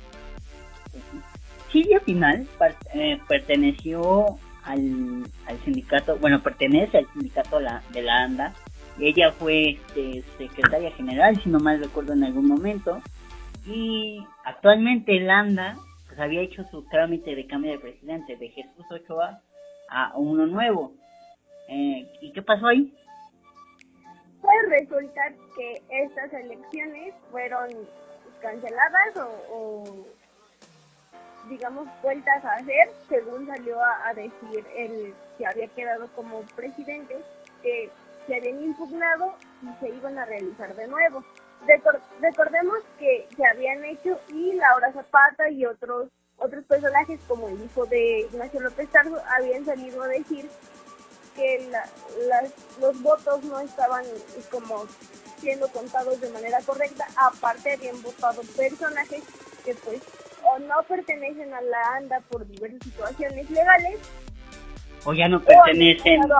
Silvia 1.73 1.99
Pinal 1.99 2.47
eh, 2.95 3.19
perteneció 3.27 4.39
al, 4.63 5.25
sindicato, 5.65 6.17
bueno, 6.19 6.41
pertenece 6.43 6.99
al 6.99 7.13
sindicato 7.13 7.59
de 7.59 8.03
la 8.03 8.23
ANDA. 8.23 8.55
Ella 9.01 9.33
fue 9.33 9.71
este, 9.71 10.23
secretaria 10.39 10.91
general, 10.93 11.41
si 11.43 11.49
no 11.49 11.59
mal 11.59 11.81
recuerdo, 11.81 12.13
en 12.13 12.25
algún 12.25 12.47
momento. 12.47 13.01
Y 13.67 14.25
actualmente 14.45 15.17
el 15.17 15.31
ANDA 15.31 15.77
pues, 16.07 16.19
había 16.21 16.43
hecho 16.43 16.65
su 16.71 16.83
trámite 16.89 17.35
de 17.35 17.47
cambio 17.47 17.73
de 17.73 17.79
presidente 17.79 18.37
de 18.37 18.49
Jesús 18.49 18.85
Ochoa 18.91 19.41
a 19.89 20.13
uno 20.17 20.47
nuevo. 20.47 20.93
Eh, 21.69 22.07
¿Y 22.21 22.33
qué 22.33 22.43
pasó 22.43 22.67
ahí? 22.67 22.93
Pues 24.41 24.57
resulta 24.69 25.21
que 25.57 25.83
estas 25.89 26.33
elecciones 26.33 27.15
fueron 27.31 27.69
canceladas 28.41 29.17
o 29.51 29.85
digamos, 31.49 31.89
vueltas 32.03 32.45
a 32.45 32.55
hacer, 32.55 32.91
según 33.09 33.47
salió 33.47 33.79
a, 33.81 34.15
decir 34.15 34.65
el 34.77 35.15
que 35.39 35.47
había 35.47 35.69
quedado 35.69 36.09
como 36.15 36.43
presidente, 36.55 37.17
que 37.63 37.91
se 38.27 38.37
habían 38.37 38.63
impugnado 38.63 39.35
y 39.63 39.81
se 39.81 39.95
iban 39.95 40.19
a 40.19 40.25
realizar 40.25 40.75
de 40.75 40.87
nuevo. 40.89 41.25
recordemos 42.21 42.79
que 42.99 43.29
se 43.37 43.47
habían 43.47 43.85
hecho 43.85 44.19
y 44.29 44.53
Laura 44.55 44.93
Zapata 44.93 45.49
y 45.51 45.65
otros 45.65 46.09
otros 46.39 46.65
personajes 46.65 47.21
como 47.29 47.49
el 47.49 47.63
hijo 47.63 47.87
de 47.87 48.21
Ignacio 48.21 48.61
López 48.61 48.89
Tarso 48.91 49.23
habían 49.37 49.65
salido 49.65 50.03
a 50.03 50.09
decir 50.09 50.49
que 51.37 51.71
los 52.81 53.03
votos 53.03 53.45
no 53.45 53.61
estaban 53.61 54.05
como 54.51 54.87
siendo 55.39 55.69
contados 55.69 56.21
de 56.21 56.31
manera 56.31 56.61
correcta, 56.67 57.07
aparte 57.17 57.73
habían 57.73 58.01
votado 58.03 58.43
personajes 58.57 59.23
que 59.65 59.75
pues 59.77 60.03
o 60.45 60.59
no 60.59 60.83
pertenecen 60.89 61.55
a 61.55 61.61
la 61.63 61.97
ANDA 61.97 62.21
por 62.29 62.47
diversas 62.47 62.83
situaciones 62.83 63.49
legales. 63.51 63.99
O 65.05 65.13
ya 65.13 65.29
no 65.29 65.41
pertenecen. 65.41 66.21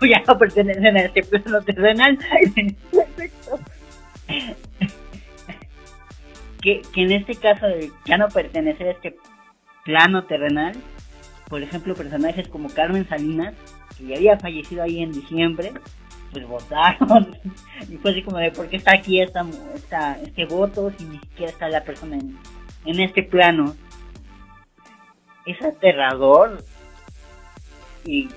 O, 0.00 0.06
ya 0.06 0.22
no 0.26 0.38
pertenecen 0.38 0.96
a 0.96 1.00
este 1.00 1.22
plano 1.24 1.60
terrenal. 1.62 2.18
Que, 6.62 6.82
que 6.92 7.02
en 7.02 7.12
este 7.12 7.34
caso 7.34 7.66
de 7.66 7.90
ya 8.04 8.16
no 8.16 8.28
pertenecer 8.28 8.88
a 8.88 8.90
este 8.92 9.16
plano 9.84 10.24
terrenal, 10.24 10.76
por 11.48 11.62
ejemplo, 11.62 11.94
personajes 11.94 12.46
como 12.48 12.68
Carmen 12.68 13.08
Salinas, 13.08 13.54
que 13.96 14.06
ya 14.06 14.16
había 14.16 14.38
fallecido 14.38 14.82
ahí 14.82 15.02
en 15.02 15.12
diciembre, 15.12 15.72
pues 16.30 16.46
votaron. 16.46 17.36
y 17.88 17.96
fue 17.96 18.12
así 18.12 18.22
como 18.22 18.38
de, 18.38 18.52
¿por 18.52 18.68
qué 18.68 18.76
está 18.76 18.92
aquí 18.94 19.20
esta, 19.20 19.44
esta, 19.74 20.20
este 20.20 20.44
voto 20.44 20.92
si 20.96 21.04
ni 21.04 21.18
siquiera 21.18 21.50
está 21.50 21.68
la 21.68 21.82
persona 21.82 22.16
en, 22.16 22.38
en 22.84 23.00
este 23.00 23.22
plano 23.22 23.74
es 25.46 25.60
aterrador 25.62 26.62
y 28.08 28.28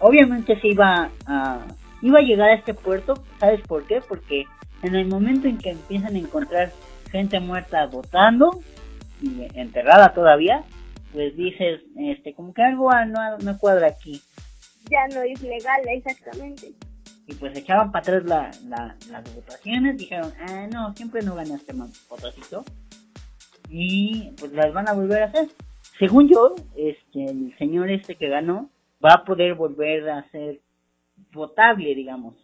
obviamente 0.00 0.58
se 0.60 0.68
iba 0.68 1.10
a 1.26 1.66
iba 2.00 2.18
a 2.18 2.22
llegar 2.22 2.50
a 2.50 2.54
este 2.54 2.74
puerto. 2.74 3.22
Sabes 3.38 3.60
por 3.62 3.86
qué 3.86 4.00
porque 4.00 4.44
en 4.82 4.94
el 4.94 5.06
momento 5.06 5.48
en 5.48 5.58
que 5.58 5.70
empiezan 5.70 6.14
a 6.14 6.18
encontrar 6.18 6.72
gente 7.10 7.40
muerta 7.40 7.86
votando 7.86 8.62
y 9.20 9.46
enterrada 9.54 10.14
todavía 10.14 10.62
pues 11.12 11.36
dices 11.36 11.80
este 11.96 12.34
como 12.34 12.54
que 12.54 12.62
algo 12.62 12.90
no, 13.06 13.38
no 13.38 13.58
cuadra 13.58 13.88
aquí. 13.88 14.22
Ya 14.90 15.06
no 15.14 15.22
es 15.22 15.42
legal 15.42 15.82
exactamente. 15.88 16.72
Y 17.26 17.34
pues 17.34 17.56
echaban 17.58 17.92
para 17.92 18.18
atrás 18.18 18.24
la, 18.68 18.96
las 19.10 19.34
votaciones 19.34 19.98
dijeron 19.98 20.32
ah 20.40 20.66
no 20.72 20.94
siempre 20.94 21.22
no 21.22 21.34
gana 21.34 21.56
este 21.56 21.74
potosito 22.08 22.64
y 23.68 24.30
pues 24.38 24.52
las 24.52 24.72
van 24.72 24.88
a 24.88 24.94
volver 24.94 25.22
a 25.22 25.26
hacer. 25.26 25.48
Según 25.98 26.28
yo, 26.28 26.54
este, 26.76 27.24
el 27.24 27.54
señor 27.58 27.90
este 27.90 28.14
que 28.14 28.28
ganó 28.28 28.70
va 29.04 29.14
a 29.14 29.24
poder 29.24 29.54
volver 29.54 30.08
a 30.10 30.28
ser 30.30 30.60
votable, 31.32 31.94
digamos. 31.94 32.34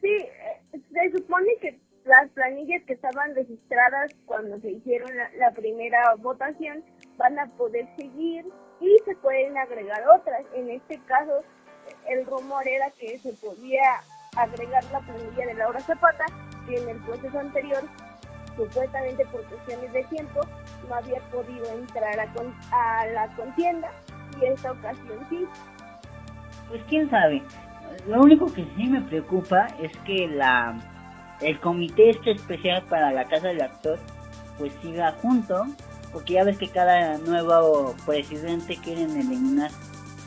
Sí, 0.00 0.08
eh, 0.08 0.80
se 0.92 1.18
supone 1.18 1.48
que 1.60 1.80
las 2.04 2.30
planillas 2.30 2.82
que 2.84 2.94
estaban 2.94 3.34
registradas 3.34 4.12
cuando 4.26 4.58
se 4.60 4.72
hicieron 4.72 5.10
la, 5.38 5.52
primera 5.52 6.14
votación 6.18 6.84
van 7.16 7.38
a 7.38 7.46
poder 7.56 7.86
seguir 7.96 8.44
y 8.80 8.98
se 9.04 9.14
pueden 9.16 9.56
agregar 9.56 10.02
otras. 10.08 10.44
En 10.54 10.70
este 10.70 10.98
caso, 11.06 11.42
el 12.08 12.26
rumor 12.26 12.66
era 12.66 12.90
que 12.98 13.18
se 13.18 13.32
podía 13.34 14.00
agregar 14.36 14.82
la 14.90 15.00
planilla 15.00 15.46
de 15.46 15.54
Laura 15.54 15.80
Zapata, 15.80 16.24
que 16.66 16.76
en 16.76 16.88
el 16.88 16.98
proceso 17.04 17.38
anterior 17.38 17.82
supuestamente 18.56 19.24
por 19.26 19.42
cuestiones 19.44 19.92
de 19.92 20.04
tiempo 20.04 20.40
no 20.88 20.94
había 20.94 21.20
podido 21.30 21.64
entrar 21.72 22.18
a, 22.18 22.28
a 22.72 23.06
la 23.06 23.28
contienda 23.36 23.90
esta 24.44 24.72
ocasión 24.72 25.26
sí. 25.30 25.46
Pues 26.68 26.82
quién 26.88 27.10
sabe. 27.10 27.42
Lo 28.06 28.20
único 28.20 28.46
que 28.46 28.64
sí 28.76 28.84
me 28.84 29.00
preocupa 29.02 29.66
es 29.80 29.96
que 29.98 30.28
la 30.28 30.76
el 31.40 31.58
comité 31.60 32.10
este 32.10 32.32
especial 32.32 32.82
para 32.88 33.10
la 33.12 33.24
casa 33.24 33.48
del 33.48 33.62
actor 33.62 33.98
pues 34.58 34.72
siga 34.80 35.12
junto 35.20 35.66
porque 36.12 36.34
ya 36.34 36.44
ves 36.44 36.56
que 36.56 36.68
cada 36.68 37.18
nuevo 37.18 37.96
presidente 38.06 38.76
quieren 38.76 39.10
eliminar 39.16 39.70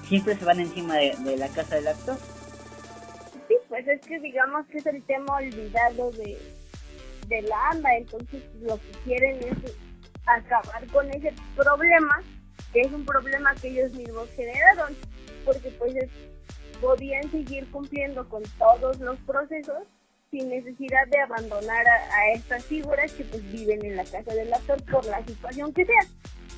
siempre 0.04 0.36
se 0.36 0.44
van 0.44 0.60
encima 0.60 0.96
de, 0.96 1.16
de 1.20 1.38
la 1.38 1.48
casa 1.48 1.76
del 1.76 1.88
actor 1.88 2.18
sí 3.48 3.56
pues 3.70 3.88
es 3.88 4.02
que 4.02 4.20
digamos 4.20 4.66
que 4.68 4.80
es 4.80 4.86
el 4.88 5.02
tema 5.04 5.38
olvidado 5.38 6.12
de 6.12 6.38
de 7.28 7.42
la 7.44 7.70
ANDA, 7.72 7.98
entonces 7.98 8.44
lo 8.62 8.78
que 8.78 8.92
quieren 9.04 9.38
es 9.38 9.76
acabar 10.26 10.86
con 10.88 11.10
ese 11.12 11.34
problema, 11.56 12.22
que 12.76 12.82
es 12.82 12.92
un 12.92 13.06
problema 13.06 13.56
que 13.56 13.70
ellos 13.70 13.94
mismos 13.94 14.30
generaron, 14.36 14.94
porque 15.46 15.72
pues 15.80 15.94
podían 16.82 17.32
seguir 17.32 17.72
cumpliendo 17.72 18.28
con 18.28 18.44
todos 18.60 19.00
los 19.00 19.18
procesos 19.20 19.88
sin 20.30 20.50
necesidad 20.50 21.08
de 21.10 21.22
abandonar 21.22 21.88
a, 21.88 22.34
estas 22.34 22.66
figuras 22.66 23.14
que 23.14 23.24
pues 23.24 23.50
viven 23.50 23.86
en 23.86 23.96
la 23.96 24.04
casa 24.04 24.36
del 24.36 24.54
actor 24.54 24.84
por 24.92 25.06
la 25.06 25.26
situación 25.26 25.72
que 25.72 25.86
sea. 25.86 26.02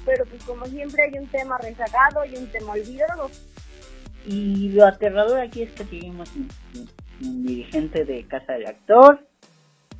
Pero 0.06 0.26
pues 0.26 0.44
como 0.44 0.66
siempre 0.66 1.04
hay 1.04 1.20
un 1.20 1.28
tema 1.28 1.60
rezagado 1.60 2.26
y 2.26 2.36
un 2.36 2.48
tema 2.48 2.72
olvidado. 2.72 3.30
Y 4.26 4.70
lo 4.70 4.88
aterrador 4.88 5.40
aquí 5.40 5.62
es 5.62 5.72
que 5.74 5.84
seguimos 5.84 6.32
un 7.22 7.46
dirigente 7.46 8.06
de 8.06 8.26
casa 8.26 8.54
del 8.54 8.66
actor. 8.66 9.24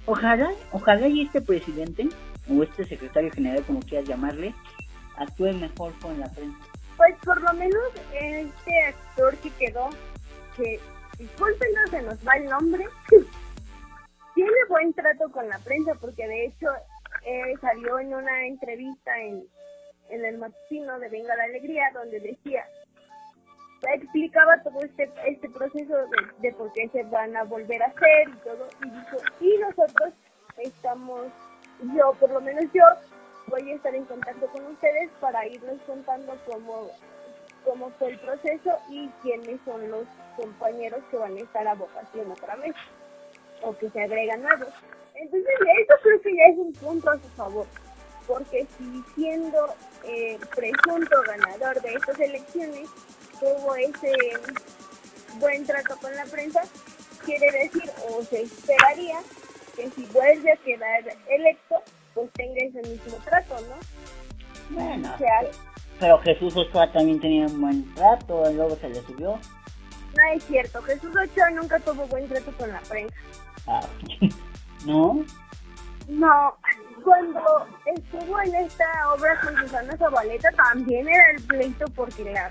Ojalá, 0.08 0.52
ojalá 0.72 1.08
y 1.10 1.22
este 1.22 1.42
presidente 1.42 2.10
o 2.50 2.64
este 2.64 2.86
secretario 2.86 3.32
general, 3.32 3.64
como 3.66 3.82
quieras 3.82 4.10
llamarle, 4.10 4.56
actúe 5.18 5.54
mejor 5.54 5.94
con 6.00 6.20
la 6.20 6.28
prensa. 6.30 6.58
Pues 6.96 7.16
por 7.24 7.42
lo 7.42 7.54
menos 7.54 7.84
este 8.14 8.84
actor 8.86 9.36
que 9.38 9.52
quedó, 9.52 9.90
que 10.56 10.80
discúlpenos, 11.18 11.90
se 11.90 12.02
nos 12.02 12.28
va 12.28 12.34
el 12.34 12.46
nombre, 12.46 12.88
tiene 14.36 14.66
buen 14.70 14.94
trato 14.94 15.32
con 15.32 15.48
la 15.50 15.60
prensa 15.60 15.94
porque 15.96 16.28
de 16.28 16.46
hecho 16.46 16.68
eh, 17.26 17.54
salió 17.62 18.00
en 18.00 18.14
una 18.14 18.48
entrevista 18.48 19.20
en, 19.20 19.44
en 20.10 20.26
el 20.26 20.38
matutino 20.38 21.00
de 21.00 21.10
Venga 21.10 21.36
la 21.36 21.44
Alegría 21.44 21.92
donde 21.94 22.20
decía, 22.20 22.66
explicaba 23.94 24.62
todo 24.64 24.82
este, 24.82 25.10
este 25.26 25.50
proceso 25.50 25.96
de, 25.96 26.50
de 26.50 26.56
por 26.56 26.72
qué 26.74 26.90
se 26.90 27.04
van 27.04 27.36
a 27.36 27.44
volver 27.44 27.82
a 27.84 27.88
hacer 27.88 28.30
y 28.30 28.38
todo, 28.44 28.68
y 28.84 28.90
dijo, 28.90 29.18
y 29.40 29.58
nosotros 29.60 30.14
estamos, 30.58 31.28
yo 31.96 32.14
por 32.20 32.32
lo 32.32 32.42
menos 32.42 32.66
yo, 32.74 32.84
voy 33.48 33.72
a 33.72 33.76
estar 33.76 33.96
en 33.96 34.06
contacto 34.06 34.48
con 34.48 34.66
ustedes 34.68 35.10
para 35.20 35.48
irles 35.48 35.82
contando 35.86 36.38
cómo, 36.46 36.92
cómo 37.64 37.92
fue 37.98 38.12
el 38.12 38.20
proceso 38.20 38.78
y 38.90 39.10
quiénes 39.22 39.60
son 39.66 39.90
los 39.90 40.06
compañeros 40.36 41.02
que 41.10 41.18
van 41.18 41.36
a 41.36 41.42
estar 41.42 41.68
a 41.68 41.76
vocación 41.76 42.32
otra 42.32 42.56
vez 42.58 42.76
o 43.62 43.76
que 43.78 43.90
se 43.90 44.02
agregan 44.02 44.42
nuevos. 44.42 44.70
Entonces, 45.16 45.50
eso 45.80 45.94
creo 46.04 46.22
que 46.22 46.36
ya 46.36 46.44
es 46.44 46.58
un 46.58 46.74
punto 46.74 47.10
a 47.10 47.18
su 47.18 47.28
favor, 47.30 47.66
porque 48.28 48.68
si 48.78 49.04
siendo 49.16 49.74
eh, 50.04 50.38
presunto 50.56 51.16
ganador 51.26 51.82
de 51.82 51.94
estas 51.94 52.20
elecciones 52.20 52.88
tuvo 53.40 53.76
ese 53.76 54.14
buen 55.40 55.66
trato 55.66 55.98
con 55.98 56.16
la 56.16 56.26
prensa, 56.26 56.62
quiere 57.26 57.52
decir 57.52 57.90
o 58.10 58.22
se 58.24 58.44
esperaría 58.44 59.20
que 59.76 59.90
si 59.92 60.06
vuelve 60.06 60.52
a 60.52 60.58
quedar 60.58 61.04
electo, 61.30 61.82
pues 62.18 62.32
tenga 62.34 62.56
ese 62.56 62.82
mismo 62.90 63.18
trato, 63.24 63.56
¿no? 63.62 64.76
Bueno, 64.76 65.14
pero 66.00 66.20
Jesús 66.20 66.56
Ochoa 66.58 66.92
también 66.92 67.20
tenía 67.20 67.46
un 67.46 67.62
buen 67.62 67.94
trato, 67.94 68.44
luego 68.52 68.76
se 68.78 68.90
le 68.90 69.02
subió. 69.04 69.40
No 70.16 70.34
es 70.34 70.44
cierto, 70.46 70.82
Jesús 70.82 71.12
Ochoa 71.16 71.52
nunca 71.52 71.80
tuvo 71.80 72.08
buen 72.08 72.28
trato 72.28 72.52
con 72.54 72.70
la 72.72 72.80
prensa. 72.82 73.16
Ah, 73.68 73.82
¿No? 74.86 75.24
No, 76.08 76.56
cuando 77.04 77.68
estuvo 77.86 78.42
en 78.42 78.56
esta 78.56 78.86
obra 79.14 79.40
con 79.42 79.56
Susana 79.58 79.96
Zabaleta 79.98 80.50
también 80.52 81.08
era 81.08 81.32
el 81.36 81.44
pleito 81.44 81.86
porque 81.96 82.24
la, 82.24 82.50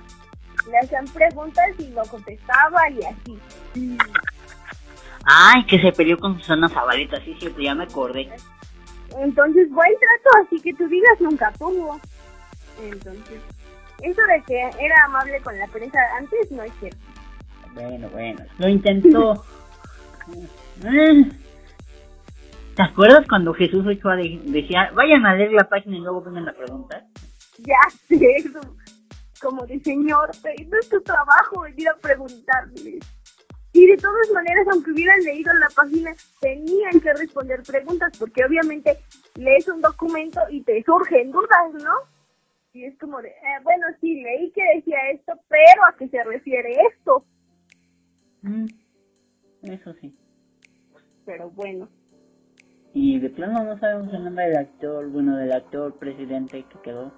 le 0.71 0.79
hacían 0.79 1.07
preguntas 1.07 1.65
y 1.79 1.89
lo 1.89 2.03
contestaba 2.05 2.89
y 2.91 3.05
así. 3.05 3.99
Ay, 5.25 5.67
que 5.67 5.81
se 5.81 5.91
peleó 5.93 6.19
con 6.19 6.39
Susana 6.39 6.69
Zabaleta, 6.69 7.21
sí, 7.25 7.37
sí, 7.41 7.53
ya 7.59 7.75
me 7.75 7.85
acordé. 7.85 8.31
Entonces, 9.19 9.71
buen 9.71 9.93
trato, 9.99 10.31
así 10.45 10.61
que 10.61 10.75
tú 10.75 10.87
digas 10.89 11.21
nunca 11.21 11.53
tuvo. 11.59 12.01
Entonces, 12.83 13.41
eso 14.03 14.21
de 14.23 14.43
que 14.47 14.61
era 14.85 15.05
amable 15.05 15.41
con 15.41 15.59
la 15.59 15.67
prensa 15.69 15.99
antes 16.19 16.51
no 16.51 16.63
es 16.63 16.73
cierto. 16.81 16.99
Bueno, 17.75 18.09
bueno, 18.11 18.45
lo 18.59 18.69
intentó. 18.69 19.45
¿Te 22.77 22.83
acuerdas 22.83 23.27
cuando 23.29 23.55
Jesús 23.55 23.87
Ochoa 23.87 24.17
decía, 24.17 24.91
vayan 24.95 25.25
a 25.25 25.35
leer 25.35 25.53
la 25.53 25.69
página 25.69 25.97
y 25.97 26.01
luego 26.01 26.21
vengan 26.23 26.49
a 26.49 26.53
preguntar? 26.53 27.05
Ya 27.59 27.79
sé, 28.07 28.45
como 29.41 29.67
de 29.67 29.81
señor, 29.81 30.31
no 30.69 30.79
es 30.79 30.89
tu 30.89 31.01
trabajo 31.01 31.63
venir 31.63 31.89
a 31.89 31.97
preguntarle. 31.97 32.99
Y 33.77 33.87
de 33.89 33.99
todas 33.99 34.31
maneras, 34.33 34.67
aunque 34.73 34.91
hubieran 34.91 35.21
leído 35.21 35.53
la 35.53 35.69
página, 35.69 36.11
tenían 36.41 36.99
que 36.99 37.13
responder 37.13 37.63
preguntas, 37.63 38.11
porque 38.19 38.43
obviamente 38.43 38.97
lees 39.35 39.69
un 39.69 39.83
documento 39.83 40.41
y 40.49 40.63
te 40.63 40.83
surgen 40.83 41.31
dudas, 41.31 41.75
¿no? 41.85 41.93
Y 42.73 42.85
es 42.85 42.99
como 42.99 43.21
de, 43.21 43.29
eh, 43.29 43.61
bueno, 43.65 43.87
sí, 44.01 44.23
leí 44.23 44.51
que 44.53 44.63
decía 44.77 44.97
esto, 45.13 45.35
pero 45.49 45.85
¿a 45.87 45.95
qué 45.95 46.09
se 46.09 46.25
refiere 46.25 46.75
esto? 46.91 47.27
Mm, 48.41 48.65
eso 49.65 49.93
sí. 50.01 50.17
Pero 51.27 51.51
bueno. 51.51 51.87
Y 52.95 53.21
de 53.21 53.29
plano 53.29 53.63
no 53.63 53.79
sabemos 53.79 54.11
el 54.15 54.25
nombre 54.25 54.47
del 54.47 54.57
actor, 54.57 55.07
bueno, 55.11 55.37
del 55.37 55.53
actor 55.53 55.99
presidente 55.99 56.65
que 56.65 56.81
quedó. 56.83 57.13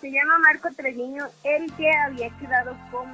Se 0.00 0.10
llama 0.10 0.38
Marco 0.38 0.68
Treviño, 0.74 1.26
el 1.44 1.72
que 1.74 1.90
había 2.06 2.30
quedado 2.38 2.74
como 2.90 3.12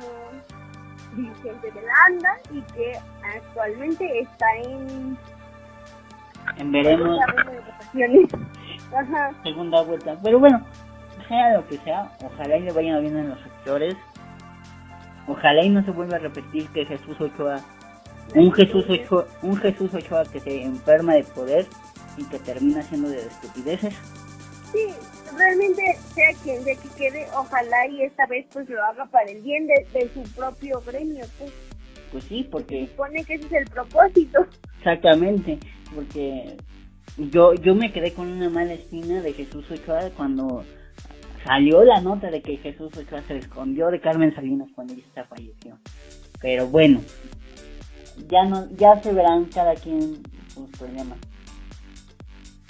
dirigente 1.16 1.70
de 1.72 1.82
la 1.82 1.92
ANDA 2.06 2.38
y 2.52 2.60
que 2.72 2.92
actualmente 3.36 4.20
está 4.20 4.46
en... 4.62 5.18
En 6.58 6.72
veremos. 6.72 7.18
Segunda 9.42 9.82
vuelta. 9.82 10.16
Pero 10.22 10.38
bueno, 10.38 10.64
sea 11.26 11.54
lo 11.54 11.66
que 11.66 11.78
sea, 11.78 12.12
ojalá 12.24 12.56
y 12.56 12.62
le 12.62 12.72
vayan 12.72 13.00
bien 13.00 13.16
en 13.16 13.30
los 13.30 13.40
sectores. 13.40 13.96
Ojalá 15.26 15.64
y 15.64 15.70
no 15.70 15.84
se 15.84 15.90
vuelva 15.90 16.16
a 16.16 16.20
repetir 16.20 16.68
que 16.68 16.86
Jesús 16.86 17.20
Ochoa, 17.20 17.60
un 18.34 18.52
Jesús 18.52 18.84
Ochoa, 18.88 19.26
un 19.42 19.56
Jesús 19.56 19.92
Ochoa 19.92 20.24
que 20.24 20.38
se 20.38 20.62
enferma 20.62 21.14
de 21.14 21.24
poder 21.24 21.66
y 22.16 22.24
que 22.26 22.38
termina 22.38 22.80
haciendo 22.80 23.08
de 23.08 23.26
estupideces. 23.26 23.94
Sí, 24.72 24.94
realmente 25.36 25.82
sea 26.14 26.28
quien 26.42 26.62
sea 26.64 26.74
que 26.74 26.88
quede, 26.96 27.26
ojalá 27.36 27.86
y 27.88 28.02
esta 28.02 28.26
vez 28.26 28.46
pues 28.52 28.68
lo 28.68 28.82
haga 28.84 29.06
para 29.06 29.30
el 29.30 29.42
bien 29.42 29.66
de, 29.66 30.10
su 30.12 30.22
propio 30.34 30.82
gremio, 30.86 31.24
pues. 31.38 31.52
Pues 32.12 32.24
sí, 32.24 32.48
porque... 32.50 32.86
Supone 32.88 33.24
que 33.24 33.34
ese 33.34 33.46
es 33.46 33.52
el 33.52 33.64
propósito. 33.66 34.46
Exactamente, 34.78 35.58
porque 35.94 36.56
yo 37.18 37.54
yo 37.54 37.74
me 37.74 37.92
quedé 37.92 38.12
con 38.12 38.30
una 38.30 38.48
mala 38.48 38.74
espina 38.74 39.20
de 39.22 39.32
Jesús 39.32 39.70
Ochoa 39.70 40.10
cuando 40.16 40.64
salió 41.44 41.82
la 41.84 42.00
nota 42.00 42.30
de 42.30 42.42
que 42.42 42.56
Jesús 42.58 42.96
Ochoa 42.96 43.22
se 43.22 43.38
escondió 43.38 43.88
de 43.88 44.00
Carmen 44.00 44.34
Salinas 44.34 44.68
cuando 44.74 44.94
ella 44.94 45.24
falleció. 45.28 45.78
Pero 46.40 46.66
bueno, 46.66 47.00
ya 48.28 48.44
no 48.44 48.68
ya 48.76 49.00
se 49.02 49.12
verán 49.12 49.46
cada 49.46 49.74
quien 49.74 50.22
sus 50.48 50.68
problemas. 50.70 51.18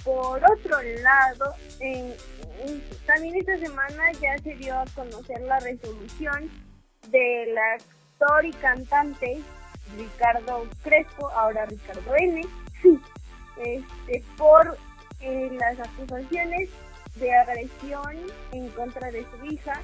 Por 0.07 0.41
otro 0.53 0.77
lado, 1.03 1.53
en, 1.81 2.15
también 3.07 3.35
esta 3.35 3.59
semana 3.59 4.13
ya 4.13 4.39
se 4.39 4.55
dio 4.55 4.79
a 4.79 4.85
conocer 4.95 5.41
la 5.43 5.59
resolución 5.59 6.49
del 7.11 7.59
actor 7.59 8.45
y 8.45 8.53
cantante 8.53 9.43
Ricardo 9.99 10.65
Crespo, 10.85 11.29
ahora 11.31 11.67
Ricardo 11.67 12.15
N, 12.17 12.41
este, 13.59 14.25
por 14.39 14.79
eh, 15.21 15.51
las 15.59 15.81
acusaciones 15.81 16.71
de 17.17 17.35
agresión 17.35 18.17
en 18.53 18.69
contra 18.71 19.11
de 19.11 19.25
su 19.25 19.45
hija 19.47 19.81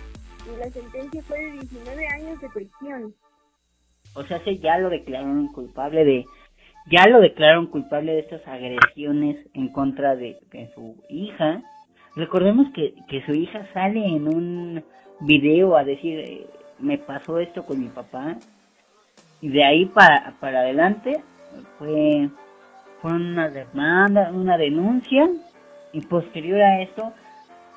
y 0.46 0.56
la 0.56 0.70
sentencia 0.70 1.20
fue 1.24 1.40
de 1.46 1.50
19 1.52 2.06
años 2.06 2.40
de 2.40 2.48
prisión. 2.48 3.14
O 4.14 4.22
sea, 4.24 4.42
se 4.44 4.58
ya 4.58 4.78
lo 4.78 4.88
declararon 4.88 5.48
culpable 5.48 6.04
de 6.04 6.24
ya 6.86 7.06
lo 7.06 7.20
declararon 7.20 7.66
culpable 7.66 8.12
de 8.12 8.20
estas 8.20 8.46
agresiones 8.46 9.36
en 9.54 9.68
contra 9.68 10.16
de, 10.16 10.38
su 10.74 10.96
hija. 11.08 11.62
Recordemos 12.16 12.68
que, 12.74 12.94
que, 13.08 13.24
su 13.24 13.32
hija 13.32 13.66
sale 13.72 14.04
en 14.04 14.28
un 14.28 14.84
video 15.20 15.76
a 15.76 15.84
decir, 15.84 16.18
eh, 16.18 16.46
me 16.78 16.98
pasó 16.98 17.38
esto 17.38 17.64
con 17.64 17.80
mi 17.80 17.88
papá. 17.88 18.36
Y 19.40 19.48
de 19.48 19.64
ahí 19.64 19.86
para, 19.86 20.34
para 20.40 20.60
adelante 20.60 21.22
fue, 21.78 22.28
fue 23.00 23.12
una 23.12 23.48
demanda, 23.48 24.30
una 24.32 24.58
denuncia. 24.58 25.28
Y 25.92 26.00
posterior 26.00 26.60
a 26.60 26.80
esto, 26.80 27.12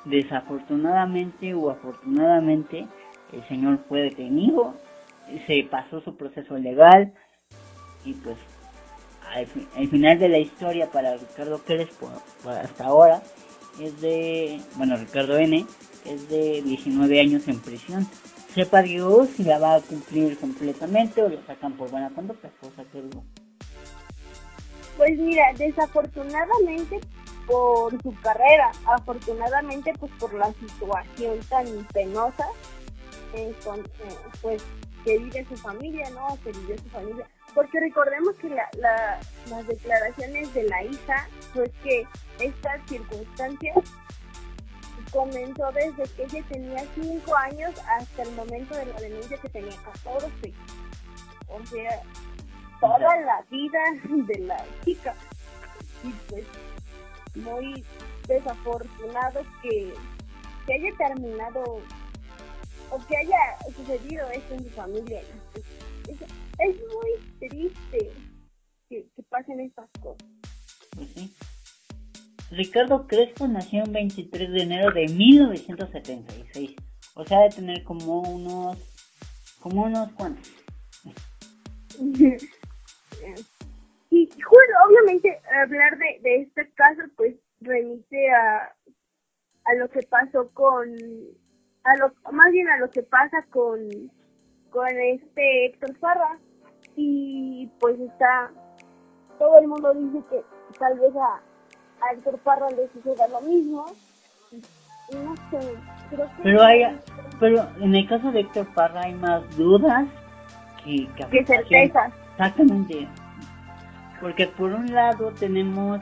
desafortunadamente 0.04 1.52
o 1.54 1.70
afortunadamente, 1.70 2.86
el 3.32 3.42
señor 3.44 3.78
fue 3.88 4.02
detenido. 4.02 4.74
Se 5.46 5.66
pasó 5.70 6.00
su 6.00 6.16
proceso 6.16 6.56
legal. 6.56 7.12
Y 8.04 8.14
pues 8.14 8.38
el 9.40 9.88
final 9.90 10.18
de 10.18 10.28
la 10.28 10.38
historia 10.38 10.90
para 10.90 11.16
Ricardo 11.16 11.58
Crespo 11.58 12.10
hasta 12.44 12.84
ahora 12.84 13.22
es 13.80 14.00
de, 14.00 14.60
bueno, 14.76 14.96
Ricardo 14.96 15.36
N, 15.36 15.66
es 16.04 16.28
de 16.28 16.62
19 16.62 17.20
años 17.20 17.46
en 17.48 17.60
prisión. 17.60 18.06
Sepa 18.54 18.80
Dios 18.80 19.28
si 19.36 19.44
la 19.44 19.58
va 19.58 19.74
a 19.74 19.80
cumplir 19.80 20.38
completamente 20.38 21.22
o 21.22 21.28
lo 21.28 21.44
sacan 21.46 21.74
por 21.74 21.90
buena 21.90 22.08
conducta, 22.10 22.50
cosa 22.60 22.84
que 22.90 23.02
Pues 24.96 25.18
mira, 25.18 25.52
desafortunadamente 25.58 27.00
por 27.46 27.92
su 28.02 28.14
carrera, 28.22 28.72
afortunadamente 28.86 29.92
pues 30.00 30.10
por 30.18 30.32
la 30.32 30.50
situación 30.54 31.38
tan 31.50 31.66
penosa, 31.92 32.46
eh, 33.34 33.54
pues 34.40 34.62
que 35.04 35.18
vive 35.18 35.46
su 35.48 35.56
familia, 35.56 36.08
¿no? 36.10 36.38
Que 36.42 36.50
vive 36.52 36.78
su 36.78 36.88
familia 36.88 37.28
porque 37.56 37.80
recordemos 37.80 38.36
que 38.36 38.50
la, 38.50 38.68
la, 38.76 39.18
las 39.48 39.66
declaraciones 39.66 40.52
de 40.52 40.64
la 40.64 40.84
hija 40.84 41.26
pues 41.54 41.70
que 41.82 42.06
estas 42.38 42.86
circunstancias 42.86 43.74
comenzó 45.10 45.72
desde 45.72 46.02
que 46.14 46.24
ella 46.24 46.44
tenía 46.50 46.84
5 46.94 47.34
años 47.34 47.72
hasta 47.98 48.24
el 48.24 48.32
momento 48.32 48.76
de 48.76 48.84
la 48.84 49.00
denuncia 49.00 49.38
que 49.38 49.48
tenía 49.48 49.74
14. 50.04 50.52
O 51.48 51.66
sea, 51.66 52.02
toda 52.78 53.16
la 53.20 53.42
vida 53.50 53.80
de 54.04 54.38
la 54.40 54.62
chica. 54.84 55.14
Y 56.04 56.10
pues 56.28 56.44
muy 57.36 57.82
desafortunado 58.28 59.40
que, 59.62 59.94
que 60.66 60.74
haya 60.74 60.94
terminado 60.98 61.80
o 62.90 63.06
que 63.06 63.16
haya 63.16 63.56
sucedido 63.74 64.28
esto 64.28 64.54
en 64.54 64.64
su 64.64 64.70
familia. 64.70 65.22
Es, 65.54 66.20
es 66.20 66.45
muy 66.58 67.48
triste 67.48 68.12
que, 68.88 69.06
que 69.14 69.22
pasen 69.28 69.60
estas 69.60 69.88
cosas. 70.00 70.26
Ricardo 72.50 73.06
Crespo 73.06 73.48
nació 73.48 73.84
el 73.84 73.90
23 73.90 74.52
de 74.52 74.62
enero 74.62 74.92
de 74.92 75.08
1976. 75.08 76.76
O 77.14 77.24
sea, 77.24 77.40
de 77.40 77.50
tener 77.50 77.82
como 77.82 78.20
unos... 78.22 78.78
como 79.60 79.84
unos 79.84 80.12
cuantos. 80.12 80.52
y 84.10 84.28
bueno, 84.28 84.74
obviamente 84.86 85.40
hablar 85.62 85.98
de, 85.98 86.20
de 86.22 86.42
este 86.42 86.70
caso 86.74 87.02
pues 87.16 87.34
remite 87.60 88.30
a, 88.30 88.74
a 89.64 89.74
lo 89.78 89.88
que 89.88 90.00
pasó 90.02 90.50
con 90.52 90.88
a 91.84 91.96
lo 91.98 92.12
más 92.32 92.52
bien 92.52 92.68
a 92.68 92.78
lo 92.78 92.90
que 92.90 93.02
pasa 93.02 93.42
con 93.50 93.88
con 94.70 94.88
este 94.88 95.66
Héctor 95.66 95.96
Farra 95.98 96.38
y 96.96 97.70
pues 97.78 97.98
está 98.00 98.50
todo 99.38 99.58
el 99.58 99.68
mundo 99.68 99.92
dice 99.94 100.24
que 100.30 100.42
tal 100.78 100.98
vez 100.98 101.14
a, 101.16 101.40
a 102.04 102.12
Héctor 102.14 102.38
Parra 102.38 102.70
le 102.70 102.88
suceda 102.88 103.28
lo 103.28 103.40
mismo. 103.42 103.84
No 105.12 105.36
sé 105.50 105.74
creo 106.10 106.26
que 106.36 106.42
Pero 106.42 106.62
hay, 106.62 106.98
pero 107.38 107.66
en 107.80 107.94
el 107.94 108.08
caso 108.08 108.32
de 108.32 108.40
Héctor 108.40 108.66
Parra 108.74 109.02
hay 109.02 109.14
más 109.14 109.56
dudas 109.56 110.06
que, 110.84 111.08
que, 111.16 111.26
que 111.28 111.44
certezas. 111.44 112.12
Exactamente. 112.32 113.06
Porque 114.20 114.46
por 114.46 114.72
un 114.72 114.92
lado 114.94 115.32
tenemos 115.32 116.00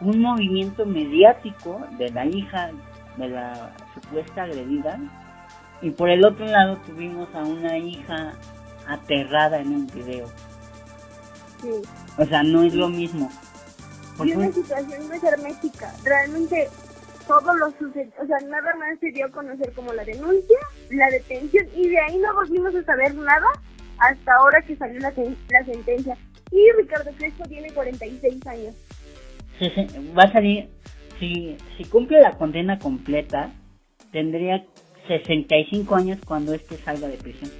un 0.00 0.20
movimiento 0.20 0.84
mediático 0.84 1.80
de 1.98 2.10
la 2.10 2.26
hija 2.26 2.70
de 3.16 3.28
la 3.28 3.72
supuesta 3.94 4.42
agredida 4.42 4.98
y 5.80 5.90
por 5.90 6.10
el 6.10 6.24
otro 6.24 6.46
lado 6.46 6.76
tuvimos 6.86 7.34
a 7.34 7.42
una 7.42 7.78
hija 7.78 8.32
aterrada 8.88 9.58
en 9.60 9.68
un 9.68 9.86
video. 9.88 10.26
sí 11.62 11.70
O 12.18 12.24
sea, 12.26 12.42
no 12.42 12.62
es 12.62 12.74
lo 12.74 12.88
mismo. 12.88 13.30
y 14.24 14.32
una 14.32 14.52
situación 14.52 15.06
muy 15.08 15.18
hermética. 15.22 15.92
Realmente 16.04 16.68
todo 17.26 17.54
lo 17.56 17.70
sucedió, 17.78 18.12
o 18.22 18.26
sea, 18.26 18.38
nada 18.48 18.74
más 18.76 18.98
se 19.00 19.10
dio 19.10 19.26
a 19.26 19.30
conocer 19.30 19.72
como 19.72 19.92
la 19.92 20.04
denuncia, 20.04 20.56
la 20.90 21.10
detención 21.10 21.66
y 21.74 21.88
de 21.88 21.98
ahí 22.00 22.16
no 22.18 22.32
volvimos 22.34 22.74
a 22.74 22.82
saber 22.84 23.14
nada 23.16 23.46
hasta 23.98 24.32
ahora 24.38 24.62
que 24.62 24.76
salió 24.76 25.00
la, 25.00 25.12
la 25.50 25.64
sentencia. 25.64 26.16
Y 26.52 26.60
Ricardo 26.78 27.10
Crespo 27.18 27.44
tiene 27.48 27.72
46 27.72 28.46
años. 28.46 28.74
se- 29.58 29.70
se- 29.74 29.88
va 30.16 30.22
a 30.24 30.32
salir, 30.32 30.68
si, 31.18 31.56
si 31.76 31.84
cumple 31.86 32.20
la 32.20 32.36
condena 32.38 32.78
completa, 32.78 33.50
tendría 34.12 34.64
65 35.08 35.96
años 35.96 36.18
cuando 36.24 36.54
este 36.54 36.76
salga 36.78 37.08
de 37.08 37.16
prisión. 37.16 37.50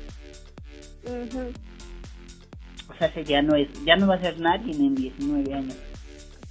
O 2.88 2.94
sea, 2.98 3.08
ese 3.08 3.24
ya 3.24 3.42
no 3.42 3.54
es, 3.56 3.68
ya 3.84 3.96
no 3.96 4.06
va 4.06 4.14
a 4.14 4.20
ser 4.20 4.38
nadie 4.38 4.72
en 4.72 4.94
19 4.94 5.54
años. 5.54 5.76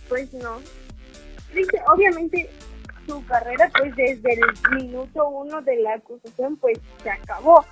Pues 0.10 0.32
no. 0.34 0.60
Obviamente 1.94 2.50
su 3.08 3.24
carrera 3.26 3.72
pues 3.78 3.96
desde 3.96 4.34
el 4.34 4.76
minuto 4.76 5.28
uno 5.30 5.62
de 5.62 5.78
la 5.82 5.94
acusación 5.96 6.58
pues 6.58 6.78
se 7.04 7.10
acabó. 7.10 7.65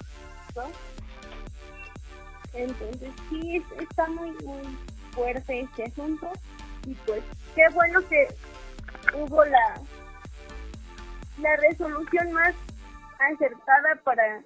Entonces 2.54 3.10
sí, 3.30 3.58
es- 3.58 3.82
está 3.82 4.08
muy, 4.08 4.32
muy 4.46 4.62
fuerte 5.12 5.62
este 5.62 5.86
asunto 5.86 6.32
y 6.86 6.94
pues 7.06 7.24
qué 7.56 7.64
bueno 7.74 8.00
que 8.08 8.28
hubo 9.16 9.44
la, 9.46 9.82
la 11.42 11.56
resolución 11.58 12.32
más 12.32 12.54
acertada 13.34 13.96
para, 14.04 14.42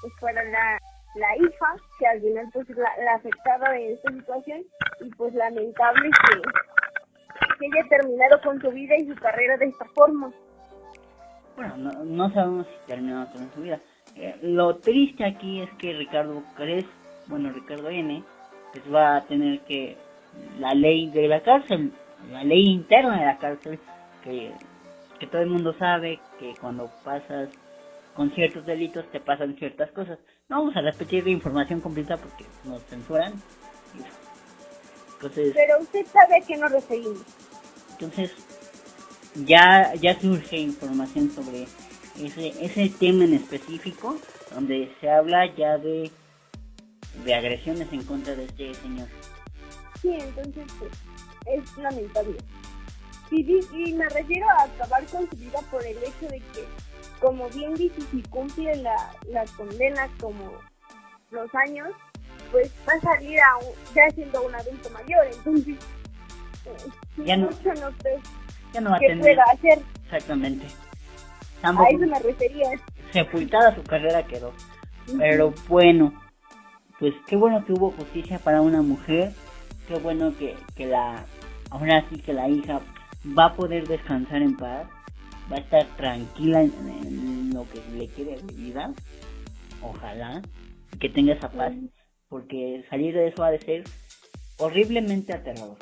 pues, 0.00 0.12
para 0.20 0.42
la, 0.44 0.78
la 1.14 1.36
hija, 1.36 1.76
que 1.98 2.06
al 2.06 2.20
final 2.20 2.48
pues 2.52 2.68
la, 2.70 2.90
la 3.04 3.14
afectada 3.14 3.72
de 3.72 3.94
esta 3.94 4.12
situación 4.12 4.62
y 5.00 5.10
pues 5.10 5.34
lamentable 5.34 6.10
que 6.10 6.40
que 7.60 7.66
haya 7.66 7.88
terminado 7.88 8.40
con 8.42 8.60
su 8.60 8.70
vida 8.70 8.96
y 8.96 9.06
su 9.06 9.14
carrera 9.16 9.56
de 9.58 9.66
esta 9.66 9.84
forma. 9.94 10.32
Bueno, 11.56 11.76
no, 11.76 12.04
no 12.04 12.32
sabemos 12.32 12.66
si 12.66 12.86
terminó 12.86 13.26
con 13.32 13.52
su 13.52 13.60
vida. 13.60 13.78
Eh, 14.16 14.36
lo 14.42 14.76
triste 14.76 15.24
aquí 15.24 15.60
es 15.60 15.70
que 15.78 15.92
Ricardo 15.92 16.42
Cres, 16.56 16.86
bueno, 17.26 17.52
Ricardo 17.52 17.90
N, 17.90 18.22
pues 18.72 18.92
va 18.92 19.16
a 19.16 19.26
tener 19.26 19.60
que 19.60 19.96
la 20.58 20.72
ley 20.74 21.10
de 21.10 21.28
la 21.28 21.42
cárcel, 21.42 21.92
la 22.30 22.44
ley 22.44 22.64
interna 22.66 23.18
de 23.18 23.26
la 23.26 23.38
cárcel, 23.38 23.78
que, 24.24 24.52
que 25.18 25.26
todo 25.26 25.42
el 25.42 25.50
mundo 25.50 25.74
sabe 25.74 26.18
que 26.38 26.54
cuando 26.60 26.90
pasas 27.04 27.50
con 28.14 28.30
ciertos 28.30 28.64
delitos 28.66 29.06
te 29.10 29.20
pasan 29.20 29.56
ciertas 29.56 29.90
cosas. 29.92 30.18
No 30.50 30.58
vamos 30.58 30.76
a 30.76 30.80
repetir 30.82 31.24
la 31.24 31.30
información 31.30 31.80
completa 31.80 32.16
porque 32.16 32.44
nos 32.64 32.82
censuran. 32.84 33.32
Entonces, 35.14 35.52
Pero 35.54 35.80
usted 35.80 36.06
sabe 36.06 36.36
a 36.42 36.46
qué 36.46 36.56
nos 36.56 36.72
referimos. 36.72 37.18
entonces 37.92 38.32
ya, 39.46 39.94
ya 39.94 40.18
surge 40.18 40.56
información 40.58 41.30
sobre 41.30 41.66
ese, 42.18 42.64
ese 42.64 42.88
tema 42.98 43.24
en 43.24 43.34
específico, 43.34 44.16
donde 44.54 44.92
se 45.00 45.10
habla 45.10 45.46
ya 45.54 45.78
de, 45.78 46.10
de 47.24 47.34
agresiones 47.34 47.86
en 47.92 48.02
contra 48.04 48.34
de 48.34 48.46
este 48.46 48.74
señor. 48.74 49.08
Sí, 50.02 50.08
entonces 50.18 50.64
pues, 50.78 50.90
es 51.46 51.76
lamentable. 51.78 52.38
Y, 53.30 53.60
y 53.72 53.92
me 53.92 54.08
refiero 54.08 54.48
a 54.48 54.64
acabar 54.64 55.04
con 55.06 55.28
su 55.30 55.36
vida 55.36 55.60
por 55.70 55.86
el 55.86 55.96
hecho 55.98 56.26
de 56.28 56.40
que, 56.40 56.64
como 57.20 57.48
bien 57.50 57.74
dice, 57.74 58.00
si 58.10 58.22
cumple 58.24 58.76
la, 58.76 58.96
la 59.28 59.44
condena 59.56 60.08
como 60.20 60.52
los 61.30 61.54
años, 61.54 61.88
pues 62.50 62.70
va 62.88 62.92
a 62.94 63.00
salir 63.00 63.38
a 63.40 63.56
un- 63.58 63.94
ya 63.94 64.08
siendo 64.14 64.42
un 64.42 64.54
adulto 64.54 64.90
mayor. 64.90 65.26
Entonces, 65.32 65.76
eh, 66.66 67.24
Ya 67.24 67.36
no- 67.36 67.46
mucho 67.46 67.68
no 67.74 67.90
sé 68.02 68.18
Ya 68.72 68.80
no 68.80 68.90
va 68.90 68.96
a 68.96 69.00
tener 69.00 69.38
hacer. 69.40 69.78
exactamente. 70.04 70.66
A 70.66 71.62
Tampoco 71.62 71.88
eso 71.90 72.06
me 72.06 72.18
refería. 72.20 72.70
sepultada 73.12 73.74
su 73.74 73.82
carrera 73.82 74.26
quedó. 74.26 74.52
Pero 75.18 75.52
bueno, 75.68 76.12
pues 76.98 77.12
qué 77.26 77.36
bueno 77.36 77.64
que 77.66 77.72
hubo 77.72 77.90
justicia 77.92 78.38
para 78.38 78.60
una 78.62 78.80
mujer. 78.82 79.32
Qué 79.88 79.98
bueno 79.98 80.32
que, 80.38 80.56
que 80.76 80.86
la, 80.86 81.24
ahora 81.70 82.04
sí 82.08 82.18
que 82.20 82.32
la 82.32 82.48
hija 82.48 82.80
va 83.36 83.46
a 83.46 83.54
poder 83.54 83.86
descansar 83.88 84.40
en 84.42 84.56
paz. 84.56 84.86
Va 85.50 85.56
a 85.56 85.60
estar 85.60 85.86
tranquila 85.96 86.62
en, 86.62 86.72
en 87.02 87.54
lo 87.54 87.66
que 87.68 87.82
le 87.96 88.08
quede 88.08 88.36
de 88.36 88.52
vida. 88.54 88.92
Ojalá 89.82 90.42
que 91.00 91.08
tenga 91.08 91.34
esa 91.34 91.50
paz. 91.50 91.72
Porque 92.28 92.84
salir 92.88 93.12
de 93.12 93.26
eso 93.26 93.42
ha 93.42 93.50
de 93.50 93.58
ser 93.58 93.84
horriblemente 94.58 95.32
aterrador. 95.32 95.76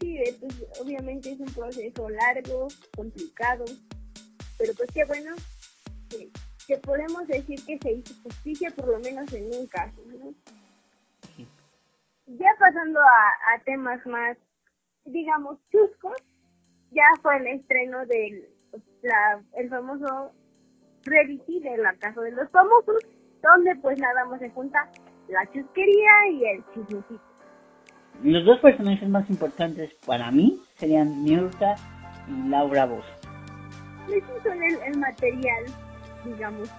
Sí, 0.00 0.18
pues 0.40 0.64
obviamente 0.80 1.32
es 1.32 1.40
un 1.40 1.52
proceso 1.52 2.08
largo, 2.08 2.68
complicado, 2.96 3.64
pero 4.56 4.72
pues 4.74 4.90
qué 4.94 5.04
bueno 5.04 5.34
que, 6.08 6.30
que 6.66 6.78
podemos 6.78 7.26
decir 7.26 7.62
que 7.66 7.78
se 7.78 7.92
hizo 7.92 8.14
justicia 8.22 8.70
por 8.70 8.88
lo 8.88 8.98
menos 9.00 9.30
en 9.32 9.44
un 9.54 9.66
caso, 9.66 10.00
¿no? 10.06 10.32
Sí. 11.36 11.46
Ya 12.26 12.54
pasando 12.58 13.00
a, 13.00 13.54
a 13.54 13.62
temas 13.64 14.04
más, 14.06 14.38
digamos, 15.04 15.58
chuscos, 15.70 16.16
ya 16.94 17.04
fue 17.22 17.36
el 17.38 17.46
estreno 17.48 18.06
del 18.06 18.48
la, 19.02 19.40
el 19.58 19.68
famoso 19.68 20.32
reality 21.04 21.60
de 21.60 21.76
la 21.76 21.94
Casa 21.94 22.20
de 22.20 22.32
los 22.32 22.50
Famosos, 22.50 23.04
donde 23.42 23.76
pues 23.76 23.98
nada 23.98 24.24
más 24.24 24.40
se 24.40 24.50
junta 24.50 24.88
la 25.28 25.44
chusquería 25.52 26.28
y 26.32 26.44
el 26.46 26.64
chismecito. 26.72 27.20
Los 28.22 28.44
dos 28.44 28.60
personajes 28.60 29.08
más 29.08 29.28
importantes 29.28 29.92
para 30.06 30.30
mí 30.30 30.62
serían 30.76 31.22
Mirka 31.22 31.74
y 32.28 32.48
Laura 32.48 32.86
Bozo. 32.86 33.08
Estos 34.10 34.42
son 34.42 34.62
el, 34.62 34.78
el 34.86 34.98
material, 34.98 35.64
digamos, 36.24 36.70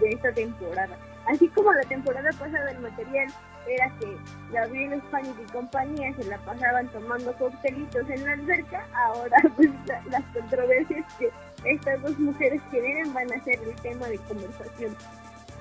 de 0.00 0.08
esta 0.10 0.32
temporada. 0.32 0.96
Así 1.26 1.46
como 1.48 1.72
la 1.72 1.82
temporada 1.82 2.30
pasada 2.38 2.70
el 2.70 2.78
material 2.78 3.28
era 3.68 3.92
que 3.98 4.16
Gabriel 4.52 4.94
España 4.94 5.32
y 5.46 5.52
compañía 5.52 6.14
se 6.16 6.24
la 6.24 6.38
pasaban 6.38 6.88
tomando 6.88 7.32
coctelitos 7.34 8.08
en 8.10 8.24
la 8.24 8.32
alberca, 8.32 8.86
ahora 9.06 9.36
pues 9.56 9.68
la- 9.86 10.02
las 10.10 10.24
controversias 10.34 11.04
que 11.18 11.30
estas 11.64 12.00
dos 12.02 12.18
mujeres 12.18 12.60
generen 12.70 13.12
van 13.14 13.32
a 13.32 13.44
ser 13.44 13.58
el 13.62 13.74
tema 13.82 14.06
de 14.08 14.18
conversación. 14.18 14.96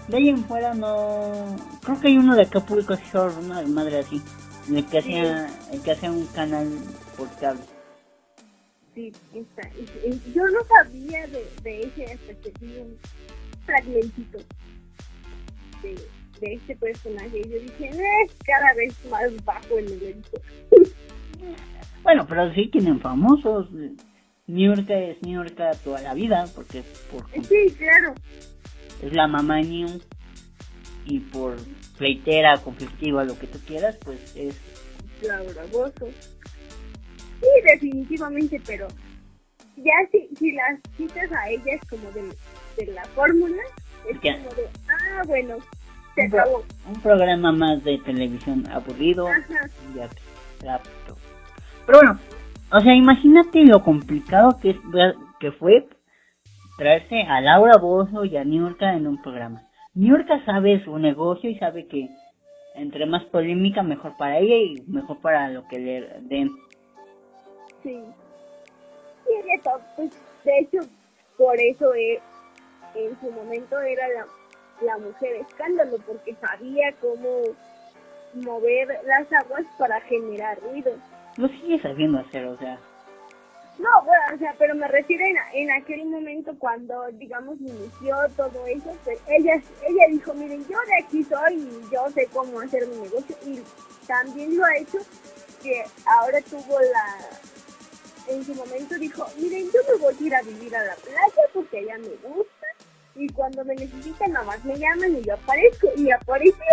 De 0.07 0.17
ahí 0.17 0.29
en 0.29 0.43
fuera 0.45 0.73
no... 0.73 1.55
Creo 1.83 1.99
que 1.99 2.07
hay 2.07 2.17
uno 2.17 2.35
de 2.35 2.43
Acapulco 2.43 2.95
Shore, 2.95 3.35
una 3.35 3.61
madre 3.63 3.99
así. 3.99 4.21
El 4.69 4.85
que 4.85 4.99
hacía, 4.99 5.49
el 5.71 5.81
que 5.81 5.91
hacía 5.91 6.11
un 6.11 6.25
canal 6.27 6.69
por 7.17 7.29
cable. 7.39 7.61
Sí, 8.95 9.11
está. 9.33 9.69
Yo 10.33 10.45
no 10.47 10.59
sabía 10.65 11.27
de, 11.27 11.45
de 11.61 11.81
ese 11.83 12.05
hasta 12.05 12.33
que 12.41 12.51
vi 12.59 12.77
un 12.77 12.97
fragmentito 13.65 14.39
de, 15.83 15.95
de 16.39 16.53
este 16.53 16.75
personaje. 16.75 17.39
Y 17.39 17.49
yo 17.49 17.59
dije, 17.59 17.89
es 17.89 18.33
cada 18.45 18.73
vez 18.75 18.95
más 19.09 19.45
bajo 19.45 19.77
el 19.77 19.91
evento. 19.91 20.41
Bueno, 22.03 22.25
pero 22.25 22.53
sí 22.53 22.67
tienen 22.67 23.01
famosos. 23.01 23.67
Niurka 24.47 24.97
es 24.97 25.21
Niurka 25.23 25.71
toda 25.83 26.01
la 26.01 26.13
vida, 26.13 26.47
porque 26.55 26.81
por 27.11 27.29
Sí, 27.43 27.75
claro. 27.77 28.13
es 29.03 29.11
la 29.11 29.27
mamá 29.27 29.57
de 29.57 29.63
New 29.63 30.01
y 31.05 31.19
por 31.19 31.57
pleitera, 31.97 32.57
conflictiva, 32.59 33.25
lo 33.25 33.37
que 33.37 33.47
tú 33.47 33.59
quieras, 33.67 33.97
pues 34.05 34.19
es 34.37 34.55
Bozo. 35.71 36.07
Sí, 37.41 37.47
definitivamente, 37.65 38.61
pero 38.65 38.87
ya 39.75 39.93
si, 40.11 40.29
si 40.37 40.53
las 40.53 40.79
citas 40.95 41.29
a 41.31 41.49
ellas 41.49 41.81
como 41.89 42.09
de, 42.11 42.23
de 42.77 42.91
la 42.93 43.03
fórmula, 43.07 43.61
es 44.09 44.17
como 44.19 44.49
de, 44.55 44.67
ah, 44.87 45.23
bueno, 45.27 45.57
se 46.17 46.25
un, 46.25 46.29
pro- 46.31 46.39
acabó. 46.41 46.63
un 46.87 47.01
programa 47.01 47.51
más 47.51 47.83
de 47.83 47.97
televisión 47.99 48.63
aburrido. 48.71 49.27
Ajá. 49.27 49.69
Ya, 49.95 50.09
rápido. 50.63 51.17
Pero 51.85 51.99
bueno, 51.99 52.19
o 52.71 52.79
sea, 52.81 52.93
imagínate 52.93 53.63
lo 53.65 53.83
complicado 53.83 54.57
que, 54.61 54.71
es, 54.71 54.77
que 55.39 55.51
fue 55.53 55.87
traerse 56.77 57.21
a 57.23 57.39
Laura 57.41 57.77
Bozo 57.77 58.25
y 58.25 58.35
a 58.37 58.43
Niurka 58.43 58.93
en 58.93 59.07
un 59.07 59.21
programa. 59.21 59.61
Niurka 59.93 60.43
sabe 60.45 60.83
su 60.83 60.97
negocio 60.99 61.49
y 61.49 61.57
sabe 61.57 61.87
que 61.87 62.09
entre 62.75 63.07
más 63.07 63.23
polémica, 63.25 63.81
mejor 63.81 64.15
para 64.17 64.37
ella 64.37 64.55
y 64.55 64.83
mejor 64.87 65.19
para 65.21 65.49
lo 65.49 65.67
que 65.67 65.79
le 65.79 66.01
den. 66.21 66.49
Sí. 67.81 67.89
Y 67.91 69.33
ella, 69.33 69.79
pues, 69.95 70.11
de 70.43 70.59
hecho, 70.59 70.87
por 71.37 71.59
eso 71.59 71.93
eh, 71.95 72.19
en 72.95 73.19
su 73.19 73.31
momento 73.31 73.79
era 73.79 74.07
la, 74.09 74.25
la 74.81 74.97
mujer 74.97 75.35
escándalo, 75.37 75.97
porque 76.05 76.35
sabía 76.35 76.93
cómo 77.01 77.41
mover 78.33 78.87
las 79.05 79.31
aguas 79.33 79.65
para 79.77 79.99
generar 80.01 80.59
ruido. 80.61 80.93
Lo 81.37 81.47
sigue 81.49 81.81
sabiendo 81.81 82.19
hacer, 82.19 82.45
o 82.45 82.57
sea. 82.57 82.79
No, 83.79 83.89
bueno, 84.03 84.23
o 84.33 84.37
sea, 84.39 84.55
pero 84.57 84.73
me 84.73 84.87
refiero 84.87 85.23
en, 85.23 85.37
en 85.53 85.71
aquel 85.71 86.05
momento 86.05 86.57
cuando, 86.57 87.05
digamos, 87.13 87.59
inició 87.59 88.15
todo 88.35 88.65
eso, 88.65 88.95
pues 89.03 89.19
ella, 89.27 89.53
ella 89.87 90.03
dijo, 90.09 90.33
miren, 90.33 90.67
yo 90.67 90.79
de 90.79 91.03
aquí 91.03 91.23
soy 91.23 91.53
y 91.55 91.93
yo 91.93 92.09
sé 92.09 92.27
cómo 92.33 92.59
hacer 92.59 92.87
mi 92.87 92.97
negocio 92.97 93.35
y 93.45 93.61
también 94.07 94.57
lo 94.57 94.65
ha 94.65 94.77
hecho 94.77 94.97
que 95.61 95.83
ahora 96.05 96.41
tuvo 96.41 96.79
la, 96.79 98.33
en 98.33 98.43
su 98.43 98.55
momento 98.55 98.95
dijo, 98.95 99.25
miren, 99.37 99.65
yo 99.71 99.79
me 99.89 99.97
voy 99.99 100.15
a 100.19 100.23
ir 100.23 100.35
a 100.35 100.41
vivir 100.41 100.75
a 100.75 100.83
la 100.83 100.95
playa 100.95 101.43
porque 101.53 101.77
allá 101.79 101.97
me 101.99 102.29
gusta 102.29 102.56
y 103.17 103.27
cuando 103.29 103.63
me 103.65 103.75
necesitan 103.75 104.31
nada 104.31 104.45
más 104.45 104.63
me 104.65 104.77
llaman 104.77 105.17
y 105.17 105.23
yo 105.23 105.33
aparezco 105.33 105.87
y 105.95 106.11
apareció, 106.11 106.63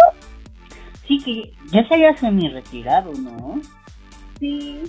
Sí 1.07 1.19
que 1.23 1.53
ya 1.71 1.87
se 1.87 1.95
había 1.95 2.17
semi 2.17 2.49
retirado, 2.49 3.13
¿no? 3.13 3.61
sí, 4.39 4.83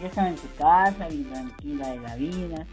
Ya 0.00 0.06
estaba 0.06 0.28
en 0.28 0.38
su 0.38 0.48
casa, 0.56 1.08
bien 1.08 1.24
tranquila 1.28 1.88
de 1.90 2.00
la 2.00 2.16
vida. 2.16 2.66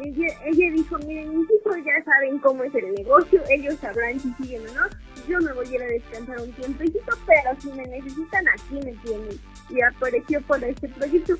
Ella, 0.00 0.26
ella 0.44 0.72
dijo, 0.72 0.98
miren, 1.06 1.38
mis 1.38 1.48
hijos 1.50 1.76
ya 1.84 2.04
saben 2.04 2.38
cómo 2.40 2.64
es 2.64 2.74
el 2.74 2.92
negocio, 2.94 3.40
ellos 3.48 3.76
sabrán 3.80 4.18
si 4.18 4.32
siguen 4.34 4.62
o 4.68 4.74
no. 4.74 4.80
Yo 5.28 5.38
me 5.40 5.52
voy 5.52 5.66
a 5.66 5.74
ir 5.74 5.82
a 5.82 5.86
descansar 5.86 6.40
un 6.40 6.52
tiempecito, 6.52 7.16
pero 7.26 7.60
si 7.60 7.68
me 7.72 7.86
necesitan, 7.86 8.48
aquí 8.48 8.74
me 8.74 8.92
tienen. 9.04 9.38
Y 9.70 9.80
apareció 9.82 10.40
por 10.42 10.62
este 10.64 10.88
proyecto. 10.88 11.34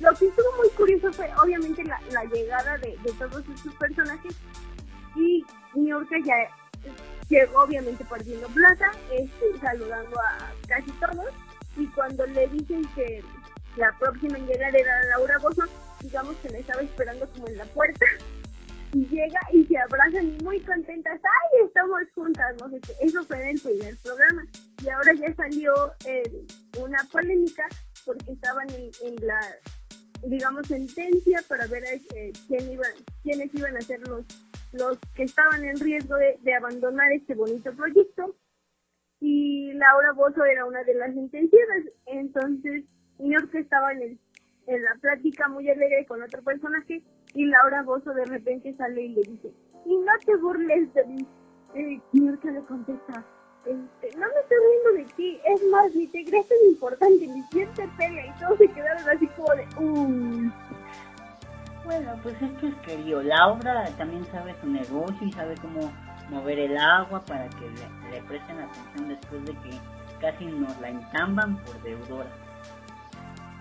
Lo 0.00 0.10
que 0.14 0.26
estuvo 0.26 0.56
muy 0.58 0.68
curioso 0.70 1.12
fue, 1.12 1.30
obviamente, 1.42 1.84
la, 1.84 2.00
la 2.10 2.24
llegada 2.24 2.78
de, 2.78 2.96
de 3.02 3.12
todos 3.12 3.44
estos 3.54 3.74
personajes. 3.76 4.34
Y 5.16 5.44
Niurka 5.74 6.16
ya 6.24 6.34
llegó, 7.28 7.62
obviamente, 7.62 8.04
partiendo 8.04 8.48
plaza, 8.48 8.90
este, 9.12 9.58
saludando 9.60 10.20
a 10.20 10.52
casi 10.66 10.90
todos. 10.92 11.32
Y 11.76 11.86
cuando 11.88 12.26
le 12.26 12.48
dicen 12.48 12.82
que 12.94 13.22
la 13.76 13.96
próxima 13.98 14.38
en 14.38 14.46
llegar 14.46 14.74
era 14.74 15.04
Laura 15.10 15.38
Bozo, 15.38 15.64
digamos 16.00 16.36
que 16.36 16.50
la 16.50 16.58
estaba 16.58 16.82
esperando 16.82 17.28
como 17.30 17.48
en 17.48 17.56
la 17.56 17.64
puerta. 17.66 18.06
Y 18.92 19.06
llega 19.06 19.38
y 19.52 19.64
se 19.66 19.78
abrazan 19.78 20.36
muy 20.42 20.58
contentas, 20.60 21.20
ay, 21.22 21.66
estamos 21.66 22.00
juntas, 22.12 22.56
no 22.60 22.68
sé 22.70 22.80
qué, 22.80 22.92
eso 23.06 23.24
fue 23.24 23.40
en 23.40 23.50
el 23.50 23.60
primer 23.60 23.96
programa. 23.98 24.42
Y 24.82 24.88
ahora 24.88 25.12
ya 25.14 25.32
salió 25.34 25.72
eh, 26.06 26.44
una 26.76 26.98
polémica 27.12 27.68
porque 28.04 28.32
estaban 28.32 28.68
en, 28.70 28.90
en 29.04 29.26
la, 29.26 29.40
digamos, 30.24 30.66
sentencia 30.66 31.40
para 31.48 31.68
ver 31.68 31.84
eh, 31.84 32.32
quién 32.48 32.72
iba, 32.72 32.86
quiénes 33.22 33.54
iban 33.54 33.76
a 33.76 33.80
ser 33.80 34.00
los, 34.08 34.24
los 34.72 34.98
que 35.14 35.24
estaban 35.24 35.64
en 35.64 35.78
riesgo 35.78 36.16
de, 36.16 36.54
abandonar 36.54 37.12
este 37.12 37.34
bonito 37.34 37.72
proyecto 37.72 38.34
y 39.20 39.72
Laura 39.74 40.12
Bozo 40.12 40.44
era 40.44 40.64
una 40.64 40.82
de 40.84 40.94
las 40.94 41.14
sentenciadas, 41.14 41.84
entonces 42.06 42.84
York 43.18 43.54
estaba 43.54 43.92
en, 43.92 44.02
el, 44.02 44.18
en 44.66 44.82
la 44.82 44.94
plática 45.00 45.48
muy 45.48 45.68
alegre 45.68 46.06
con 46.06 46.22
otro 46.22 46.42
personaje 46.42 47.02
y 47.34 47.46
Laura 47.46 47.82
Bozo 47.82 48.12
de 48.14 48.24
repente 48.24 48.74
sale 48.76 49.02
y 49.02 49.08
le 49.14 49.22
dice, 49.22 49.52
y 49.84 49.96
no 49.96 50.12
te 50.24 50.36
burles 50.36 50.92
de 50.94 51.04
mí. 51.06 51.26
Eh, 51.74 52.00
York 52.12 52.44
le 52.44 52.60
contesta, 52.62 53.24
este, 53.64 54.18
no 54.18 54.26
me 54.26 54.40
estoy 54.40 54.58
riendo 54.58 55.04
de 55.04 55.14
ti, 55.14 55.40
es 55.44 55.62
más, 55.70 55.94
mi 55.94 56.08
crees 56.08 56.48
tan 56.48 56.58
importante, 56.68 57.28
mi 57.28 57.42
piel 57.50 57.68
te 57.74 57.86
pega 57.96 58.26
y 58.26 58.40
todos 58.40 58.58
se 58.58 58.68
quedaron 58.68 59.08
así 59.08 59.26
como 59.28 59.54
de, 59.54 59.66
uy. 59.78 60.52
Bueno, 61.90 62.16
pues 62.22 62.40
es 62.40 62.52
que 62.60 62.68
es 62.68 62.74
querido. 62.86 63.20
Laura 63.20 63.84
también 63.98 64.24
sabe 64.30 64.54
su 64.60 64.68
negocio 64.68 65.26
y 65.26 65.32
sabe 65.32 65.56
cómo 65.60 65.92
mover 66.28 66.60
el 66.60 66.78
agua 66.78 67.20
para 67.24 67.48
que 67.48 67.68
le, 67.68 68.10
le 68.12 68.22
presten 68.28 68.60
atención 68.60 69.08
después 69.08 69.44
de 69.44 69.52
que 69.54 69.76
casi 70.20 70.44
nos 70.46 70.80
la 70.80 70.90
entamban 70.90 71.56
por 71.64 71.82
deudora. 71.82 72.30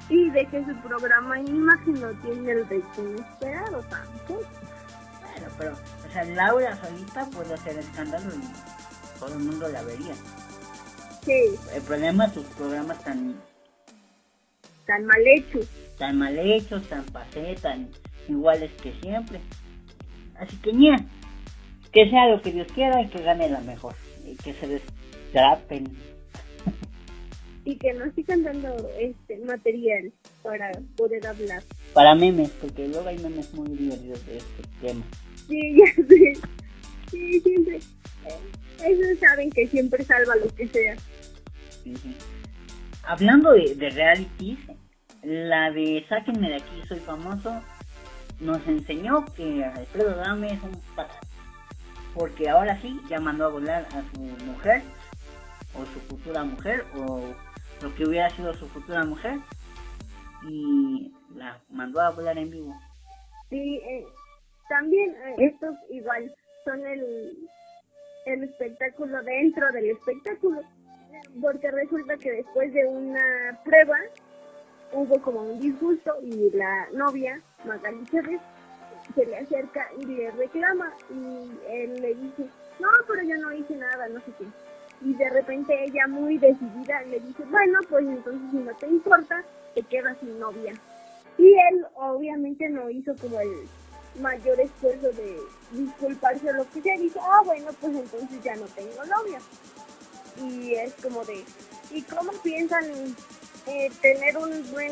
Y 0.10 0.30
de 0.30 0.46
que 0.46 0.64
su 0.64 0.76
programa 0.82 1.40
en 1.40 1.48
imagen 1.48 1.94
no 2.00 2.12
tiene 2.22 2.52
el 2.52 2.62
rating 2.70 3.16
esperado 3.18 3.82
tampoco. 3.90 4.44
Bueno, 5.24 5.48
pero, 5.58 5.72
o 5.74 6.12
sea, 6.14 6.24
Laura 6.26 6.76
solita 6.76 7.26
puede 7.32 7.54
hacer 7.56 7.80
escándalo 7.80 8.30
y 8.36 9.20
todo 9.20 9.34
el 9.34 9.40
mundo 9.40 9.68
la 9.70 9.82
vería. 9.82 10.14
Sí, 11.24 11.56
El 11.74 11.82
problema 11.82 12.26
es 12.26 12.34
sus 12.34 12.46
programas 12.46 13.04
tan, 13.04 13.36
tan 14.86 15.06
mal 15.08 15.22
hecho. 15.26 15.60
tan 15.98 16.18
mal 16.20 16.38
hechos, 16.38 16.88
tan 16.88 17.04
pasé, 17.06 17.56
tan 17.60 17.90
iguales 18.30 18.72
que 18.82 18.94
siempre. 19.02 19.40
Así 20.40 20.56
que, 20.58 20.72
ña, 20.74 20.96
que 21.92 22.10
sea 22.10 22.28
lo 22.30 22.42
que 22.42 22.52
Dios 22.52 22.68
quiera 22.74 23.02
y 23.02 23.08
que 23.10 23.22
gane 23.22 23.50
la 23.50 23.62
mejor. 23.62 23.96
Y 24.26 24.36
que 24.36 24.54
se 24.54 24.68
destrapen. 24.68 25.96
y 27.66 27.76
que 27.78 27.94
nos 27.94 28.14
sigan 28.16 28.44
dando 28.44 28.76
este 29.00 29.38
material 29.46 30.12
para 30.44 30.72
poder 30.96 31.26
hablar. 31.28 31.64
Para 31.94 32.16
memes, 32.16 32.50
porque 32.62 32.88
luego 32.88 33.08
hay 33.10 33.18
memes 33.20 33.54
muy 33.54 33.68
divertidos 33.70 34.26
de 34.26 34.38
este 34.38 34.64
tema. 34.82 35.04
Sí, 35.48 35.76
ya 35.78 36.04
sé. 36.08 36.34
Sí, 37.12 37.42
siempre. 37.42 37.78
eh, 37.78 38.86
Ellos 38.86 39.20
saben 39.20 39.50
que 39.50 39.68
siempre 39.68 40.04
salva 40.06 40.36
lo 40.36 40.48
que 40.56 40.68
sea. 40.68 40.96
Sí, 41.84 41.96
sí. 41.98 42.16
Hablando 43.04 43.52
de, 43.54 43.74
de 43.76 43.90
realities, 43.90 44.60
la 45.24 45.72
de 45.72 46.06
Sáquenme 46.08 46.50
de 46.50 46.56
aquí, 46.58 46.82
soy 46.88 47.00
famoso, 47.00 47.62
nos 48.40 48.66
enseñó 48.68 49.26
que 49.36 49.64
Alfredo 49.64 50.16
Dame 50.16 50.54
es 50.54 50.64
un 50.64 50.82
patán. 50.96 51.18
Porque 52.14 52.50
ahora 52.50 52.80
sí, 52.82 53.00
ya 53.10 53.20
mandó 53.20 53.46
a 53.46 53.50
volar 53.50 53.86
a 53.94 54.02
su 54.12 54.20
mujer, 54.46 54.82
o 55.76 55.86
su 55.86 56.00
futura 56.02 56.44
mujer, 56.44 56.86
o 56.96 57.34
lo 57.82 57.96
que 57.96 58.06
hubiera 58.06 58.30
sido 58.32 58.54
su 58.54 58.68
futura 58.68 59.04
mujer, 59.06 59.40
y 60.48 61.14
la 61.36 61.60
mandó 61.70 62.02
a 62.02 62.12
volar 62.12 62.38
en 62.38 62.50
vivo. 62.50 62.76
Sí, 63.50 63.78
eh, 63.78 64.06
también 64.68 65.12
eh, 65.12 65.36
estos 65.40 65.76
igual 65.90 66.34
son 66.66 66.86
el, 66.86 67.38
el 68.26 68.44
espectáculo 68.44 69.22
dentro 69.24 69.72
del 69.72 69.92
espectáculo. 69.92 70.62
Porque 71.42 71.70
resulta 71.70 72.18
que 72.18 72.32
después 72.32 72.74
de 72.74 72.86
una 72.86 73.60
prueba 73.64 73.98
hubo 74.94 75.22
como 75.22 75.42
un 75.42 75.60
disgusto 75.60 76.14
y 76.24 76.50
la 76.52 76.88
novia, 76.94 77.42
Magali 77.66 78.06
Chávez, 78.06 78.42
se 79.16 79.26
le 79.26 79.38
acerca 79.38 79.88
y 80.00 80.06
le 80.06 80.32
reclama 80.32 80.94
y 81.10 81.52
él 81.70 82.02
le 82.02 82.16
dice, 82.16 82.44
no, 82.80 82.88
pero 83.08 83.24
yo 83.24 83.38
no 83.38 83.54
hice 83.54 83.76
nada, 83.76 84.08
no 84.10 84.20
sé 84.22 84.32
qué. 84.38 84.46
Y 85.02 85.14
de 85.14 85.30
repente 85.30 85.86
ella 85.86 86.08
muy 86.08 86.38
decidida 86.38 87.02
le 87.04 87.20
dice, 87.20 87.44
bueno, 87.50 87.80
pues 87.90 88.06
entonces 88.06 88.52
si 88.52 88.58
no 88.58 88.76
te 88.76 88.88
importa, 88.88 89.44
te 89.76 89.82
quedas 89.84 90.18
sin 90.20 90.40
novia. 90.40 90.74
Y 91.38 91.54
él 91.54 91.86
obviamente 91.96 92.68
no 92.70 92.90
hizo 92.90 93.16
como 93.16 93.40
el, 93.40 93.68
mayor 94.20 94.60
esfuerzo 94.60 95.12
de 95.12 95.40
disculparse 95.72 96.50
o 96.50 96.54
lo 96.54 96.70
que 96.72 96.82
sea, 96.82 96.98
dice, 96.98 97.20
ah, 97.22 97.42
bueno, 97.46 97.68
pues 97.80 97.96
entonces 97.96 98.44
ya 98.44 98.56
no 98.56 98.66
tengo 98.68 99.06
novia. 99.06 99.40
Y 100.42 100.74
es 100.74 100.94
como 100.96 101.24
de, 101.26 101.44
¿y 101.92 102.02
cómo 102.04 102.32
piensan 102.44 102.86
eh, 103.70 103.92
tener 104.02 104.38
un 104.38 104.72
buen, 104.72 104.92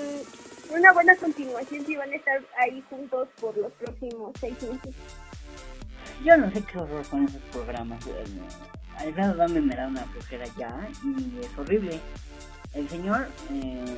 una 0.69 0.93
buena 0.93 1.15
continuación 1.15 1.85
si 1.85 1.95
van 1.95 2.11
a 2.11 2.15
estar 2.15 2.41
ahí 2.59 2.83
juntos 2.89 3.27
por 3.39 3.57
los 3.57 3.71
próximos 3.73 4.31
seis 4.39 4.61
meses? 4.63 4.95
Yo 6.23 6.37
no 6.37 6.51
sé 6.51 6.63
qué 6.63 6.77
horror 6.77 7.05
con 7.07 7.25
esos 7.25 7.41
programas. 7.51 7.99
Al 8.97 9.13
grado 9.13 9.47
me 9.49 9.75
da 9.75 9.87
una 9.87 10.03
flojera 10.05 10.45
ya 10.57 10.89
y 11.03 11.39
es 11.39 11.57
horrible. 11.57 11.99
El 12.73 12.89
señor 12.89 13.27
eh, 13.51 13.97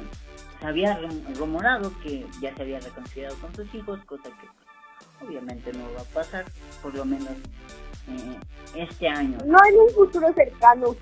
se 0.60 0.66
había 0.66 1.00
rumorado 1.36 1.92
que 2.02 2.26
ya 2.42 2.54
se 2.56 2.62
había 2.62 2.80
reconciliado 2.80 3.36
con 3.38 3.54
sus 3.56 3.74
hijos, 3.74 4.00
cosa 4.06 4.24
que 4.24 5.26
obviamente 5.26 5.74
no 5.74 5.86
va 5.94 6.02
a 6.02 6.14
pasar, 6.14 6.46
por 6.82 6.94
lo 6.94 7.06
menos 7.06 7.30
eh, 7.30 8.40
este 8.76 9.08
año. 9.08 9.38
No 9.46 9.58
en 9.66 9.80
un 9.80 9.90
futuro 9.94 10.34
cercano. 10.34 10.96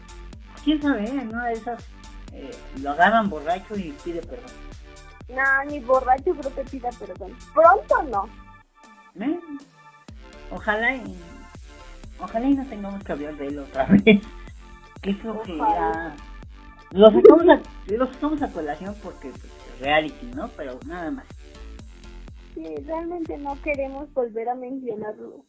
¿Quién 0.64 0.82
sabe? 0.82 1.10
De 1.10 1.54
esas 1.54 1.84
eh, 2.38 2.52
lo 2.82 2.92
agarran 2.92 3.30
borracho 3.30 3.76
y 3.76 3.92
pide 4.04 4.22
perdón. 4.22 4.52
No, 5.30 5.66
ni 5.70 5.80
borracho 5.80 6.36
creo 6.36 6.56
que 6.56 6.64
pida 6.64 6.90
perdón. 6.92 7.36
Pronto 7.54 8.04
no. 8.04 8.30
¿Eh? 9.24 9.40
Ojalá 10.52 10.96
y, 10.96 11.18
ojalá 12.20 12.48
y 12.48 12.54
no 12.54 12.66
tengamos 12.68 13.04
que 13.04 13.12
hablar 13.12 13.36
de 13.38 13.48
él 13.48 13.60
otra 13.60 13.86
vez. 13.90 14.22
que 15.02 15.10
es 15.10 15.24
lo 15.24 15.42
que 15.42 15.58
ya... 15.58 16.16
Lo 16.92 17.12
sacamos, 17.12 17.50
a, 17.50 17.62
lo 17.92 18.14
sacamos 18.14 18.42
a 18.42 18.52
colación 18.52 18.96
porque 19.04 19.30
pues, 19.30 19.80
reality, 19.82 20.28
¿no? 20.28 20.48
Pero 20.56 20.80
nada 20.86 21.12
más. 21.12 21.26
Sí, 22.54 22.64
realmente 22.86 23.38
no 23.38 23.62
queremos 23.62 24.14
volver 24.14 24.48
a 24.48 24.56
mencionarlo. 24.56 25.44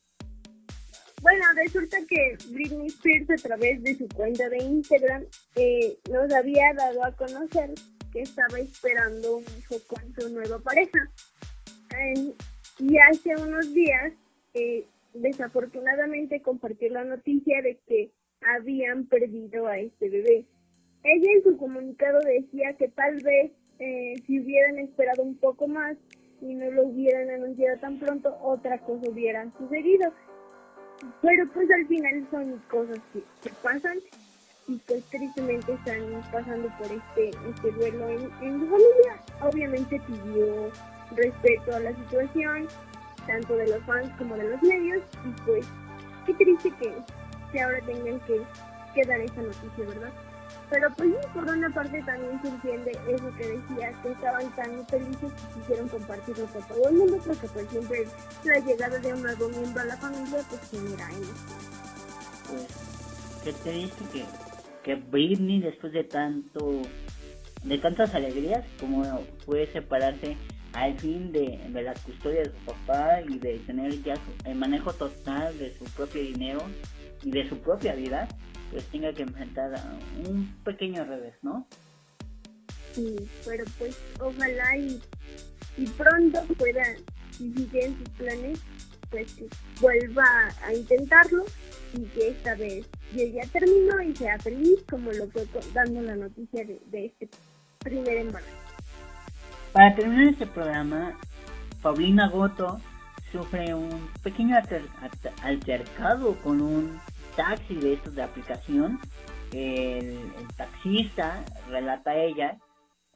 Bueno, 1.20 1.44
resulta 1.56 1.96
que 2.08 2.36
Britney 2.52 2.86
Spears 2.86 3.30
a 3.30 3.48
través 3.48 3.82
de 3.82 3.96
su 3.96 4.08
cuenta 4.08 4.48
de 4.48 4.58
Instagram 4.58 5.24
eh, 5.56 5.98
nos 6.10 6.32
había 6.32 6.72
dado 6.74 7.04
a 7.04 7.12
conocer 7.12 7.70
que 8.12 8.22
estaba 8.22 8.58
esperando 8.58 9.38
un 9.38 9.44
hijo 9.58 9.76
con 9.88 10.14
su 10.14 10.28
nueva 10.30 10.58
pareja. 10.60 11.10
y 12.78 12.98
hace 12.98 13.34
unos 13.36 13.74
días 13.74 14.12
eh, 14.54 14.86
desafortunadamente 15.14 16.40
compartió 16.40 16.88
la 16.90 17.04
noticia 17.04 17.62
de 17.62 17.78
que 17.88 18.12
habían 18.40 19.06
perdido 19.06 19.66
a 19.66 19.78
este 19.78 20.08
bebé. 20.08 20.46
Ella 21.02 21.32
en 21.32 21.42
su 21.42 21.56
comunicado 21.56 22.20
decía 22.20 22.74
que 22.74 22.88
tal 22.88 23.16
vez 23.22 23.52
eh, 23.80 24.14
si 24.26 24.40
hubieran 24.40 24.78
esperado 24.78 25.22
un 25.22 25.36
poco 25.36 25.66
más 25.66 25.96
y 26.40 26.54
no 26.54 26.70
lo 26.70 26.84
hubieran 26.84 27.30
anunciado 27.30 27.78
tan 27.80 27.98
pronto, 27.98 28.36
otra 28.40 28.78
cosa 28.78 29.10
hubiera 29.10 29.50
sucedido. 29.58 30.12
Pero 31.22 31.46
pues 31.52 31.70
al 31.70 31.86
final 31.86 32.26
son 32.30 32.62
cosas 32.70 32.98
que, 33.12 33.22
pasan 33.62 33.98
y 34.66 34.76
pues 34.86 35.02
tristemente 35.04 35.72
están 35.72 36.22
pasando 36.32 36.68
por 36.78 36.86
este, 36.86 37.30
este 37.48 37.72
duelo 37.72 38.08
en, 38.08 38.30
en 38.42 38.60
su 38.60 38.66
familia. 38.66 39.22
Obviamente 39.40 40.00
pidió 40.06 40.70
respeto 41.16 41.74
a 41.74 41.80
la 41.80 41.94
situación, 41.94 42.68
tanto 43.26 43.56
de 43.56 43.68
los 43.68 43.82
fans 43.84 44.10
como 44.18 44.36
de 44.36 44.50
los 44.50 44.62
medios, 44.62 45.02
y 45.24 45.42
pues 45.42 45.66
qué 46.26 46.34
triste 46.34 46.70
que, 46.80 46.94
que 47.52 47.60
ahora 47.60 47.80
tengan 47.86 48.20
que, 48.20 48.42
que 48.94 49.06
dar 49.06 49.20
esa 49.20 49.42
noticia, 49.42 49.84
¿verdad? 49.86 50.12
Pero 50.70 50.88
pues 50.96 51.10
por 51.32 51.44
una 51.44 51.70
parte 51.70 52.02
también 52.02 52.40
se 52.42 52.48
entiende 52.48 52.92
eso 53.08 53.34
que 53.36 53.46
decía, 53.46 53.92
que 54.02 54.10
estaban 54.10 54.54
tan 54.54 54.86
felices 54.86 55.32
que 55.32 55.60
quisieron 55.60 55.88
compartirlo 55.88 56.46
con 56.46 56.62
todo 56.64 56.88
el 56.88 56.94
mundo, 56.94 57.18
porque 57.26 57.48
pues 57.48 57.68
siempre 57.70 58.06
la 58.44 58.58
llegada 58.58 58.98
de 58.98 59.14
un 59.14 59.22
nuevo 59.22 59.48
miembro 59.48 59.82
a 59.82 59.86
la 59.86 59.96
familia 59.96 60.38
pues 60.48 60.70
genera 60.70 61.10
eso. 61.10 61.34
Pues, 62.48 62.66
qué 63.44 63.52
triste 63.52 64.04
que, 64.12 64.24
que 64.82 64.94
Britney 64.96 65.60
después 65.60 65.92
de 65.92 66.04
tanto, 66.04 66.82
de 67.64 67.78
tantas 67.78 68.14
alegrías 68.14 68.64
como 68.78 69.04
fue 69.46 69.66
separarse 69.72 70.36
al 70.74 70.98
fin 70.98 71.32
de, 71.32 71.58
de 71.70 71.82
la 71.82 71.94
custodia 71.94 72.40
de 72.40 72.50
su 72.50 72.64
papá 72.66 73.22
y 73.26 73.38
de 73.38 73.58
tener 73.60 74.02
ya 74.02 74.14
el 74.44 74.54
manejo 74.54 74.92
total 74.92 75.58
de 75.58 75.74
su 75.78 75.84
propio 75.84 76.22
dinero 76.22 76.60
y 77.22 77.30
de 77.30 77.48
su 77.48 77.58
propia 77.58 77.94
vida, 77.94 78.28
pues 78.70 78.84
tenga 78.86 79.12
que 79.12 79.22
enfrentar 79.22 79.74
a 79.74 79.98
un 80.28 80.54
pequeño 80.64 81.04
revés, 81.04 81.34
¿no? 81.42 81.66
Sí, 82.92 83.16
pero 83.44 83.64
pues 83.78 83.98
ojalá 84.20 84.76
y, 84.76 85.00
y 85.76 85.86
pronto 85.86 86.42
pueda, 86.54 86.84
si 87.30 87.52
siguen 87.52 87.96
sus 87.98 88.08
planes, 88.10 88.60
pues 89.10 89.36
vuelva 89.80 90.24
a 90.64 90.74
intentarlo 90.74 91.44
y 91.94 92.02
que 92.06 92.28
esta 92.28 92.54
vez 92.54 92.86
ya 93.14 93.46
terminó 93.52 94.00
y 94.02 94.14
sea 94.14 94.38
feliz 94.38 94.84
como 94.90 95.10
lo 95.12 95.26
fue 95.28 95.46
dando 95.72 96.02
la 96.02 96.16
noticia 96.16 96.64
de, 96.64 96.80
de 96.86 97.06
este 97.06 97.28
primer 97.78 98.18
embarazo. 98.18 98.52
Para 99.72 99.94
terminar 99.94 100.28
este 100.28 100.46
programa, 100.46 101.18
Paulina 101.82 102.28
Goto 102.28 102.80
sufre 103.32 103.74
un 103.74 104.10
pequeño 104.22 104.56
altercado 105.42 106.36
con 106.42 106.60
un 106.60 107.00
taxi 107.38 107.76
de 107.76 107.94
estos 107.94 108.14
de 108.14 108.22
aplicación. 108.22 108.98
El, 109.52 110.18
taxista, 110.56 111.44
relata 111.70 112.14
ella, 112.16 112.58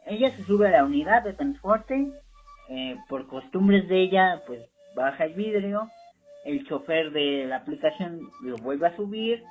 ella 0.07 0.35
se 0.35 0.45
sube 0.45 0.69
a 0.69 0.71
la 0.71 0.85
unidad 0.85 1.25
de 1.25 1.35
transporte, 1.35 2.11
eh, 2.71 2.97
por 3.09 3.27
costumbres 3.27 3.87
de 3.89 4.01
ella, 4.01 4.43
pues 4.47 4.61
baja 4.95 5.25
el 5.25 5.35
vidrio, 5.35 5.91
el 6.45 6.67
chofer 6.67 7.11
de 7.11 7.45
la 7.47 7.57
aplicación 7.57 8.21
lo 8.43 8.57
vuelve 8.57 8.87
a 8.87 8.97
subir, 8.97 9.43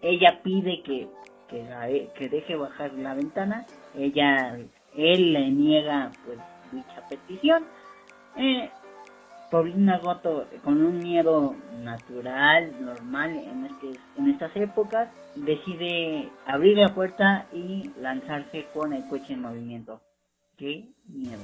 ella 0.00 0.40
pide 0.42 0.82
que, 0.82 1.08
que, 1.48 2.08
que 2.16 2.28
deje 2.28 2.56
bajar 2.56 2.92
la 2.94 3.14
ventana, 3.14 3.66
ella 3.94 4.56
él 4.96 5.32
le 5.32 5.50
niega 5.50 6.10
pues 6.24 6.38
dicha 6.72 7.06
petición. 7.08 7.64
Eh, 8.36 8.70
Paulina 9.50 9.98
Goto, 9.98 10.46
con 10.62 10.84
un 10.84 10.98
miedo 10.98 11.54
natural, 11.82 12.84
normal 12.84 13.30
en, 13.30 13.66
este, 13.66 14.00
en 14.16 14.30
estas 14.30 14.54
épocas, 14.56 15.08
decide 15.36 16.30
abrir 16.46 16.76
la 16.76 16.94
puerta 16.94 17.46
y 17.52 17.90
lanzarse 18.00 18.66
con 18.74 18.92
el 18.92 19.08
coche 19.08 19.32
en 19.32 19.42
movimiento. 19.42 20.00
¡Qué 20.56 20.92
miedo! 21.06 21.40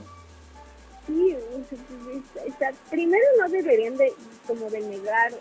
Sí, 1.07 1.37
pues, 1.69 2.75
primero 2.91 3.25
no 3.41 3.49
deberían 3.49 3.97
de, 3.97 4.13
como 4.47 4.71
de 4.71 4.81
negar 4.81 5.33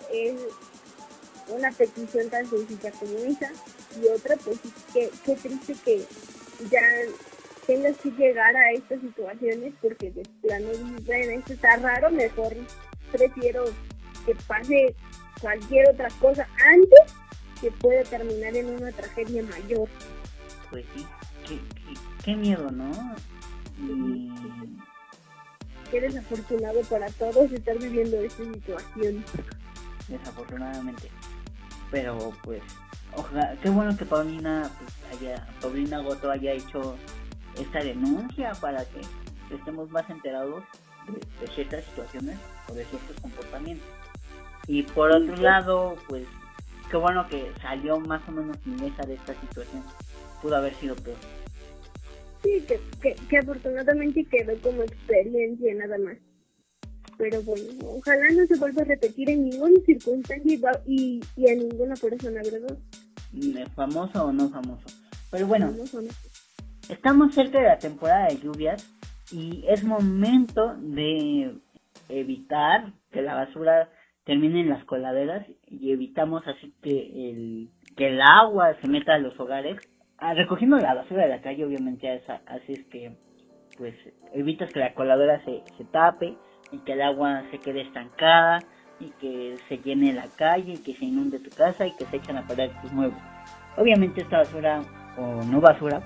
una 1.49 1.71
petición 1.71 2.30
tan 2.30 2.45
sencilla 2.45 2.91
como 2.91 3.13
esa, 3.17 3.49
y 4.02 4.08
otra 4.08 4.36
pues 4.43 4.60
qué, 4.93 5.10
qué 5.26 5.36
triste 5.36 5.76
que 5.84 6.06
ya 6.69 6.82
tengas 7.65 7.97
que 7.97 8.12
llegar 8.12 8.56
a 8.56 8.71
estas 8.71 9.02
situaciones 9.02 9.73
porque 9.82 10.12
de 10.12 10.23
plano 10.41 10.67
dicen, 10.97 11.39
esto 11.39 11.54
está 11.54 11.78
raro, 11.78 12.10
mejor 12.12 12.54
prefiero 13.12 13.65
que 14.26 14.36
pase 14.47 14.95
cualquier 15.39 15.89
otra 15.89 16.10
cosa 16.19 16.47
antes 16.65 17.13
que 17.62 17.71
pueda 17.71 18.04
terminar 18.04 18.56
en 18.56 18.67
una 18.67 18.91
tragedia 18.91 19.43
mayor. 19.43 19.88
Pues 20.69 20.86
sí, 20.95 21.06
qué, 22.23 22.36
miedo, 22.36 22.71
¿no? 22.71 22.91
Y... 23.80 24.32
Qué 25.91 26.02
desafortunado 26.02 26.82
para 26.89 27.08
todos 27.12 27.52
estar 27.52 27.78
viviendo 27.78 28.17
esta 28.17 28.43
situación. 28.43 29.23
Desafortunadamente. 30.08 31.10
Pero 31.91 32.34
pues, 32.43 32.63
ojalá, 33.15 33.56
qué 33.62 33.69
bueno 33.69 33.95
que 33.95 34.04
Paulina, 34.04 34.71
pues, 34.80 35.21
haya, 35.21 35.47
Paulina 35.62 35.99
Goto 35.99 36.32
haya 36.32 36.54
hecho 36.54 36.97
esta 37.60 37.84
denuncia 37.84 38.54
para 38.60 38.86
que 38.86 39.02
estemos 39.54 39.89
más 39.92 40.10
enterados 40.10 40.63
de, 41.39 41.48
ciertas 41.48 41.84
situaciones 41.86 42.38
o 42.70 42.74
de 42.74 42.86
ciertos 42.86 43.20
comportamientos. 43.22 43.88
Y 44.68 44.84
por 44.84 45.12
otro 45.12 45.36
lado, 45.38 45.96
pues 46.08 46.26
qué 46.89 46.98
bueno 46.98 47.28
que 47.28 47.52
salió 47.62 48.00
más 48.00 48.21
o 48.27 48.32
menos 48.32 48.58
esa 48.82 49.04
de 49.06 49.15
esta 49.15 49.40
situación. 49.42 49.84
Pudo 50.42 50.56
haber 50.56 50.73
sido 50.75 50.96
peor. 50.96 51.17
Sí, 52.44 52.65
que, 52.67 53.15
que, 53.30 53.38
afortunadamente 53.38 54.25
quedó 54.25 54.58
como 54.62 54.84
experiencia 54.84 55.73
nada 55.75 55.98
más. 55.98 56.17
Pero 57.17 57.42
bueno, 57.44 57.63
ojalá 57.82 58.30
no 58.32 58.46
se 58.48 58.56
vuelva 58.56 58.82
a 58.82 58.86
repetir 58.86 59.30
en 59.30 59.50
ninguna 59.50 59.80
circunstancia 59.86 60.60
y, 60.86 61.21
y 61.38 61.50
a 61.50 61.56
ninguna 61.56 61.96
persona, 61.96 62.42
¿verdad? 62.44 62.77
Famoso 63.75 64.25
o 64.25 64.34
no 64.34 64.50
famoso. 64.50 64.86
Pero 65.32 65.48
bueno, 65.48 65.73
Estamos 66.90 67.34
cerca 67.34 67.60
de 67.60 67.67
la 67.67 67.77
temporada 67.77 68.27
de 68.27 68.40
lluvias 68.40 68.94
y 69.31 69.65
es 69.67 69.84
momento 69.84 70.75
de 70.77 71.56
evitar 72.10 72.94
que 73.12 73.21
la 73.21 73.36
basura 73.36 73.90
termine 74.25 74.62
en 74.62 74.69
las 74.69 74.84
coladeras 74.86 75.46
y 75.67 75.92
evitamos 75.92 76.46
así 76.48 76.73
que 76.81 77.29
el, 77.29 77.69
que 77.96 78.10
el 78.10 78.21
agua 78.21 78.75
se 78.81 78.88
meta 78.88 79.15
a 79.15 79.19
los 79.19 79.40
hogares. 79.40 79.77
Ah, 80.17 80.34
recogiendo 80.34 80.77
la 80.77 80.94
basura 80.94 81.23
de 81.23 81.29
la 81.29 81.42
calle 81.42 81.65
obviamente 81.65 82.10
así 82.46 82.73
es 82.73 82.86
que 82.86 83.17
pues 83.77 83.96
evitas 84.34 84.71
que 84.71 84.79
la 84.79 84.94
coladera 84.94 85.44
se, 85.46 85.63
se 85.77 85.86
tape, 85.86 86.38
y 86.73 86.79
que 86.79 86.94
el 86.94 87.02
agua 87.02 87.44
se 87.52 87.60
quede 87.60 87.81
estancada 87.81 88.60
y 89.00 89.12
que 89.21 89.56
se 89.69 89.77
llene 89.77 90.12
la 90.12 90.27
calle 90.36 90.73
y 90.73 90.77
que 90.77 90.94
se 90.94 91.06
inunde 91.06 91.40
tu 91.40 91.52
casa 91.52 91.86
y 91.86 91.96
que 91.96 92.06
se 92.06 92.17
echan 92.17 92.38
a 92.38 92.48
perder 92.48 92.71
tus 92.81 92.92
muebles. 92.92 93.21
Obviamente 93.77 94.21
esta 94.21 94.40
basura 94.40 94.81
o 95.17 95.44
no 95.44 95.62
basura 95.62 96.02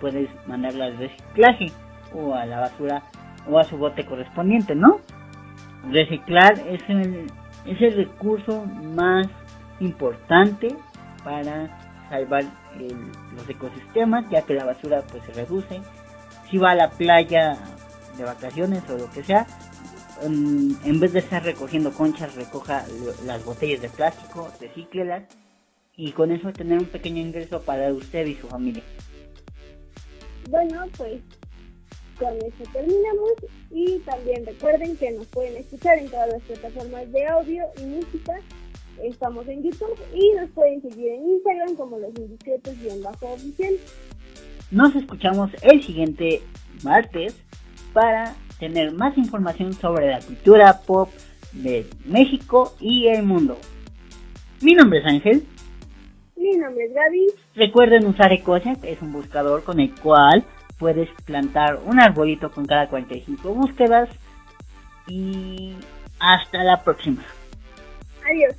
puedes 0.00 0.28
mandarla 0.46 0.86
al 0.86 0.98
reciclaje 0.98 1.72
o 2.14 2.34
a 2.34 2.46
la 2.46 2.60
basura 2.60 3.02
o 3.48 3.58
a 3.58 3.64
su 3.64 3.76
bote 3.76 4.04
correspondiente, 4.04 4.74
¿no? 4.74 5.00
Reciclar 5.90 6.58
es 6.68 6.82
el, 6.88 7.26
es 7.64 7.80
el 7.80 7.94
recurso 7.96 8.64
más 8.64 9.28
importante 9.80 10.74
para 11.22 11.78
salvar 12.08 12.44
los 13.34 13.48
ecosistemas, 13.48 14.28
ya 14.30 14.42
que 14.42 14.54
la 14.54 14.64
basura 14.64 15.02
pues 15.10 15.22
se 15.24 15.32
reduce. 15.32 15.80
Si 16.50 16.58
va 16.58 16.72
a 16.72 16.74
la 16.74 16.90
playa 16.90 17.56
de 18.16 18.24
vacaciones 18.24 18.82
o 18.90 18.96
lo 18.96 19.10
que 19.10 19.22
sea, 19.22 19.46
en, 20.22 21.00
vez 21.00 21.12
de 21.12 21.18
estar 21.18 21.42
recogiendo 21.42 21.92
conchas, 21.92 22.34
recoja 22.34 22.84
las 23.24 23.44
botellas 23.44 23.82
de 23.82 23.88
plástico, 23.88 24.50
recíclelas 24.60 25.24
y 25.96 26.12
con 26.12 26.30
eso 26.32 26.52
tener 26.52 26.78
un 26.78 26.86
pequeño 26.86 27.20
ingreso 27.20 27.62
para 27.62 27.92
usted 27.92 28.26
y 28.26 28.34
su 28.34 28.48
familia. 28.48 28.82
Bueno, 30.48 30.84
pues 30.96 31.20
con 32.18 32.34
eso 32.36 32.70
terminamos 32.72 33.32
y 33.70 33.98
también 34.00 34.46
recuerden 34.46 34.96
que 34.96 35.10
nos 35.10 35.26
pueden 35.26 35.56
escuchar 35.56 35.98
en 35.98 36.08
todas 36.08 36.28
las 36.30 36.42
plataformas 36.42 37.10
de 37.12 37.26
audio 37.26 37.64
y 37.78 37.84
música. 37.84 38.38
Estamos 39.02 39.46
en 39.48 39.62
YouTube 39.62 39.98
y 40.14 40.32
nos 40.36 40.48
pueden 40.50 40.80
seguir 40.80 41.08
en 41.08 41.30
Instagram 41.30 41.76
como 41.76 41.98
los 41.98 42.16
indiscretos 42.16 42.74
y 42.82 42.88
en 42.88 43.02
bajo 43.02 43.32
oficial. 43.32 43.74
Nos 44.70 44.94
escuchamos 44.96 45.50
el 45.62 45.82
siguiente 45.82 46.42
martes 46.82 47.36
para 47.92 48.34
tener 48.58 48.92
más 48.92 49.18
información 49.18 49.72
sobre 49.74 50.10
la 50.10 50.20
cultura 50.20 50.80
pop 50.86 51.10
de 51.52 51.86
México 52.06 52.74
y 52.80 53.08
el 53.08 53.24
mundo. 53.24 53.58
Mi 54.62 54.74
nombre 54.74 55.00
es 55.00 55.06
Ángel. 55.06 55.46
Mi 56.46 56.56
nombre 56.58 56.84
es 56.84 56.94
Gaby. 56.94 57.26
Recuerden 57.56 58.06
usar 58.06 58.32
Ecosia, 58.32 58.76
que 58.76 58.92
es 58.92 59.02
un 59.02 59.12
buscador 59.12 59.64
con 59.64 59.80
el 59.80 59.92
cual 59.96 60.44
puedes 60.78 61.10
plantar 61.24 61.80
un 61.84 61.98
arbolito 61.98 62.52
con 62.52 62.66
cada 62.66 62.88
45 62.88 63.52
búsquedas. 63.52 64.08
Y 65.08 65.74
hasta 66.20 66.62
la 66.62 66.84
próxima. 66.84 67.24
Adiós. 68.30 68.54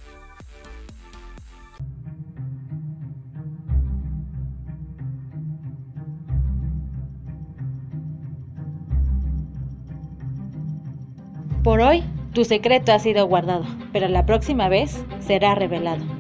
Por 11.63 11.79
hoy, 11.79 12.03
tu 12.33 12.43
secreto 12.43 12.91
ha 12.91 12.99
sido 12.99 13.27
guardado, 13.27 13.65
pero 13.93 14.09
la 14.09 14.25
próxima 14.25 14.67
vez 14.67 15.05
será 15.21 15.55
revelado. 15.55 16.16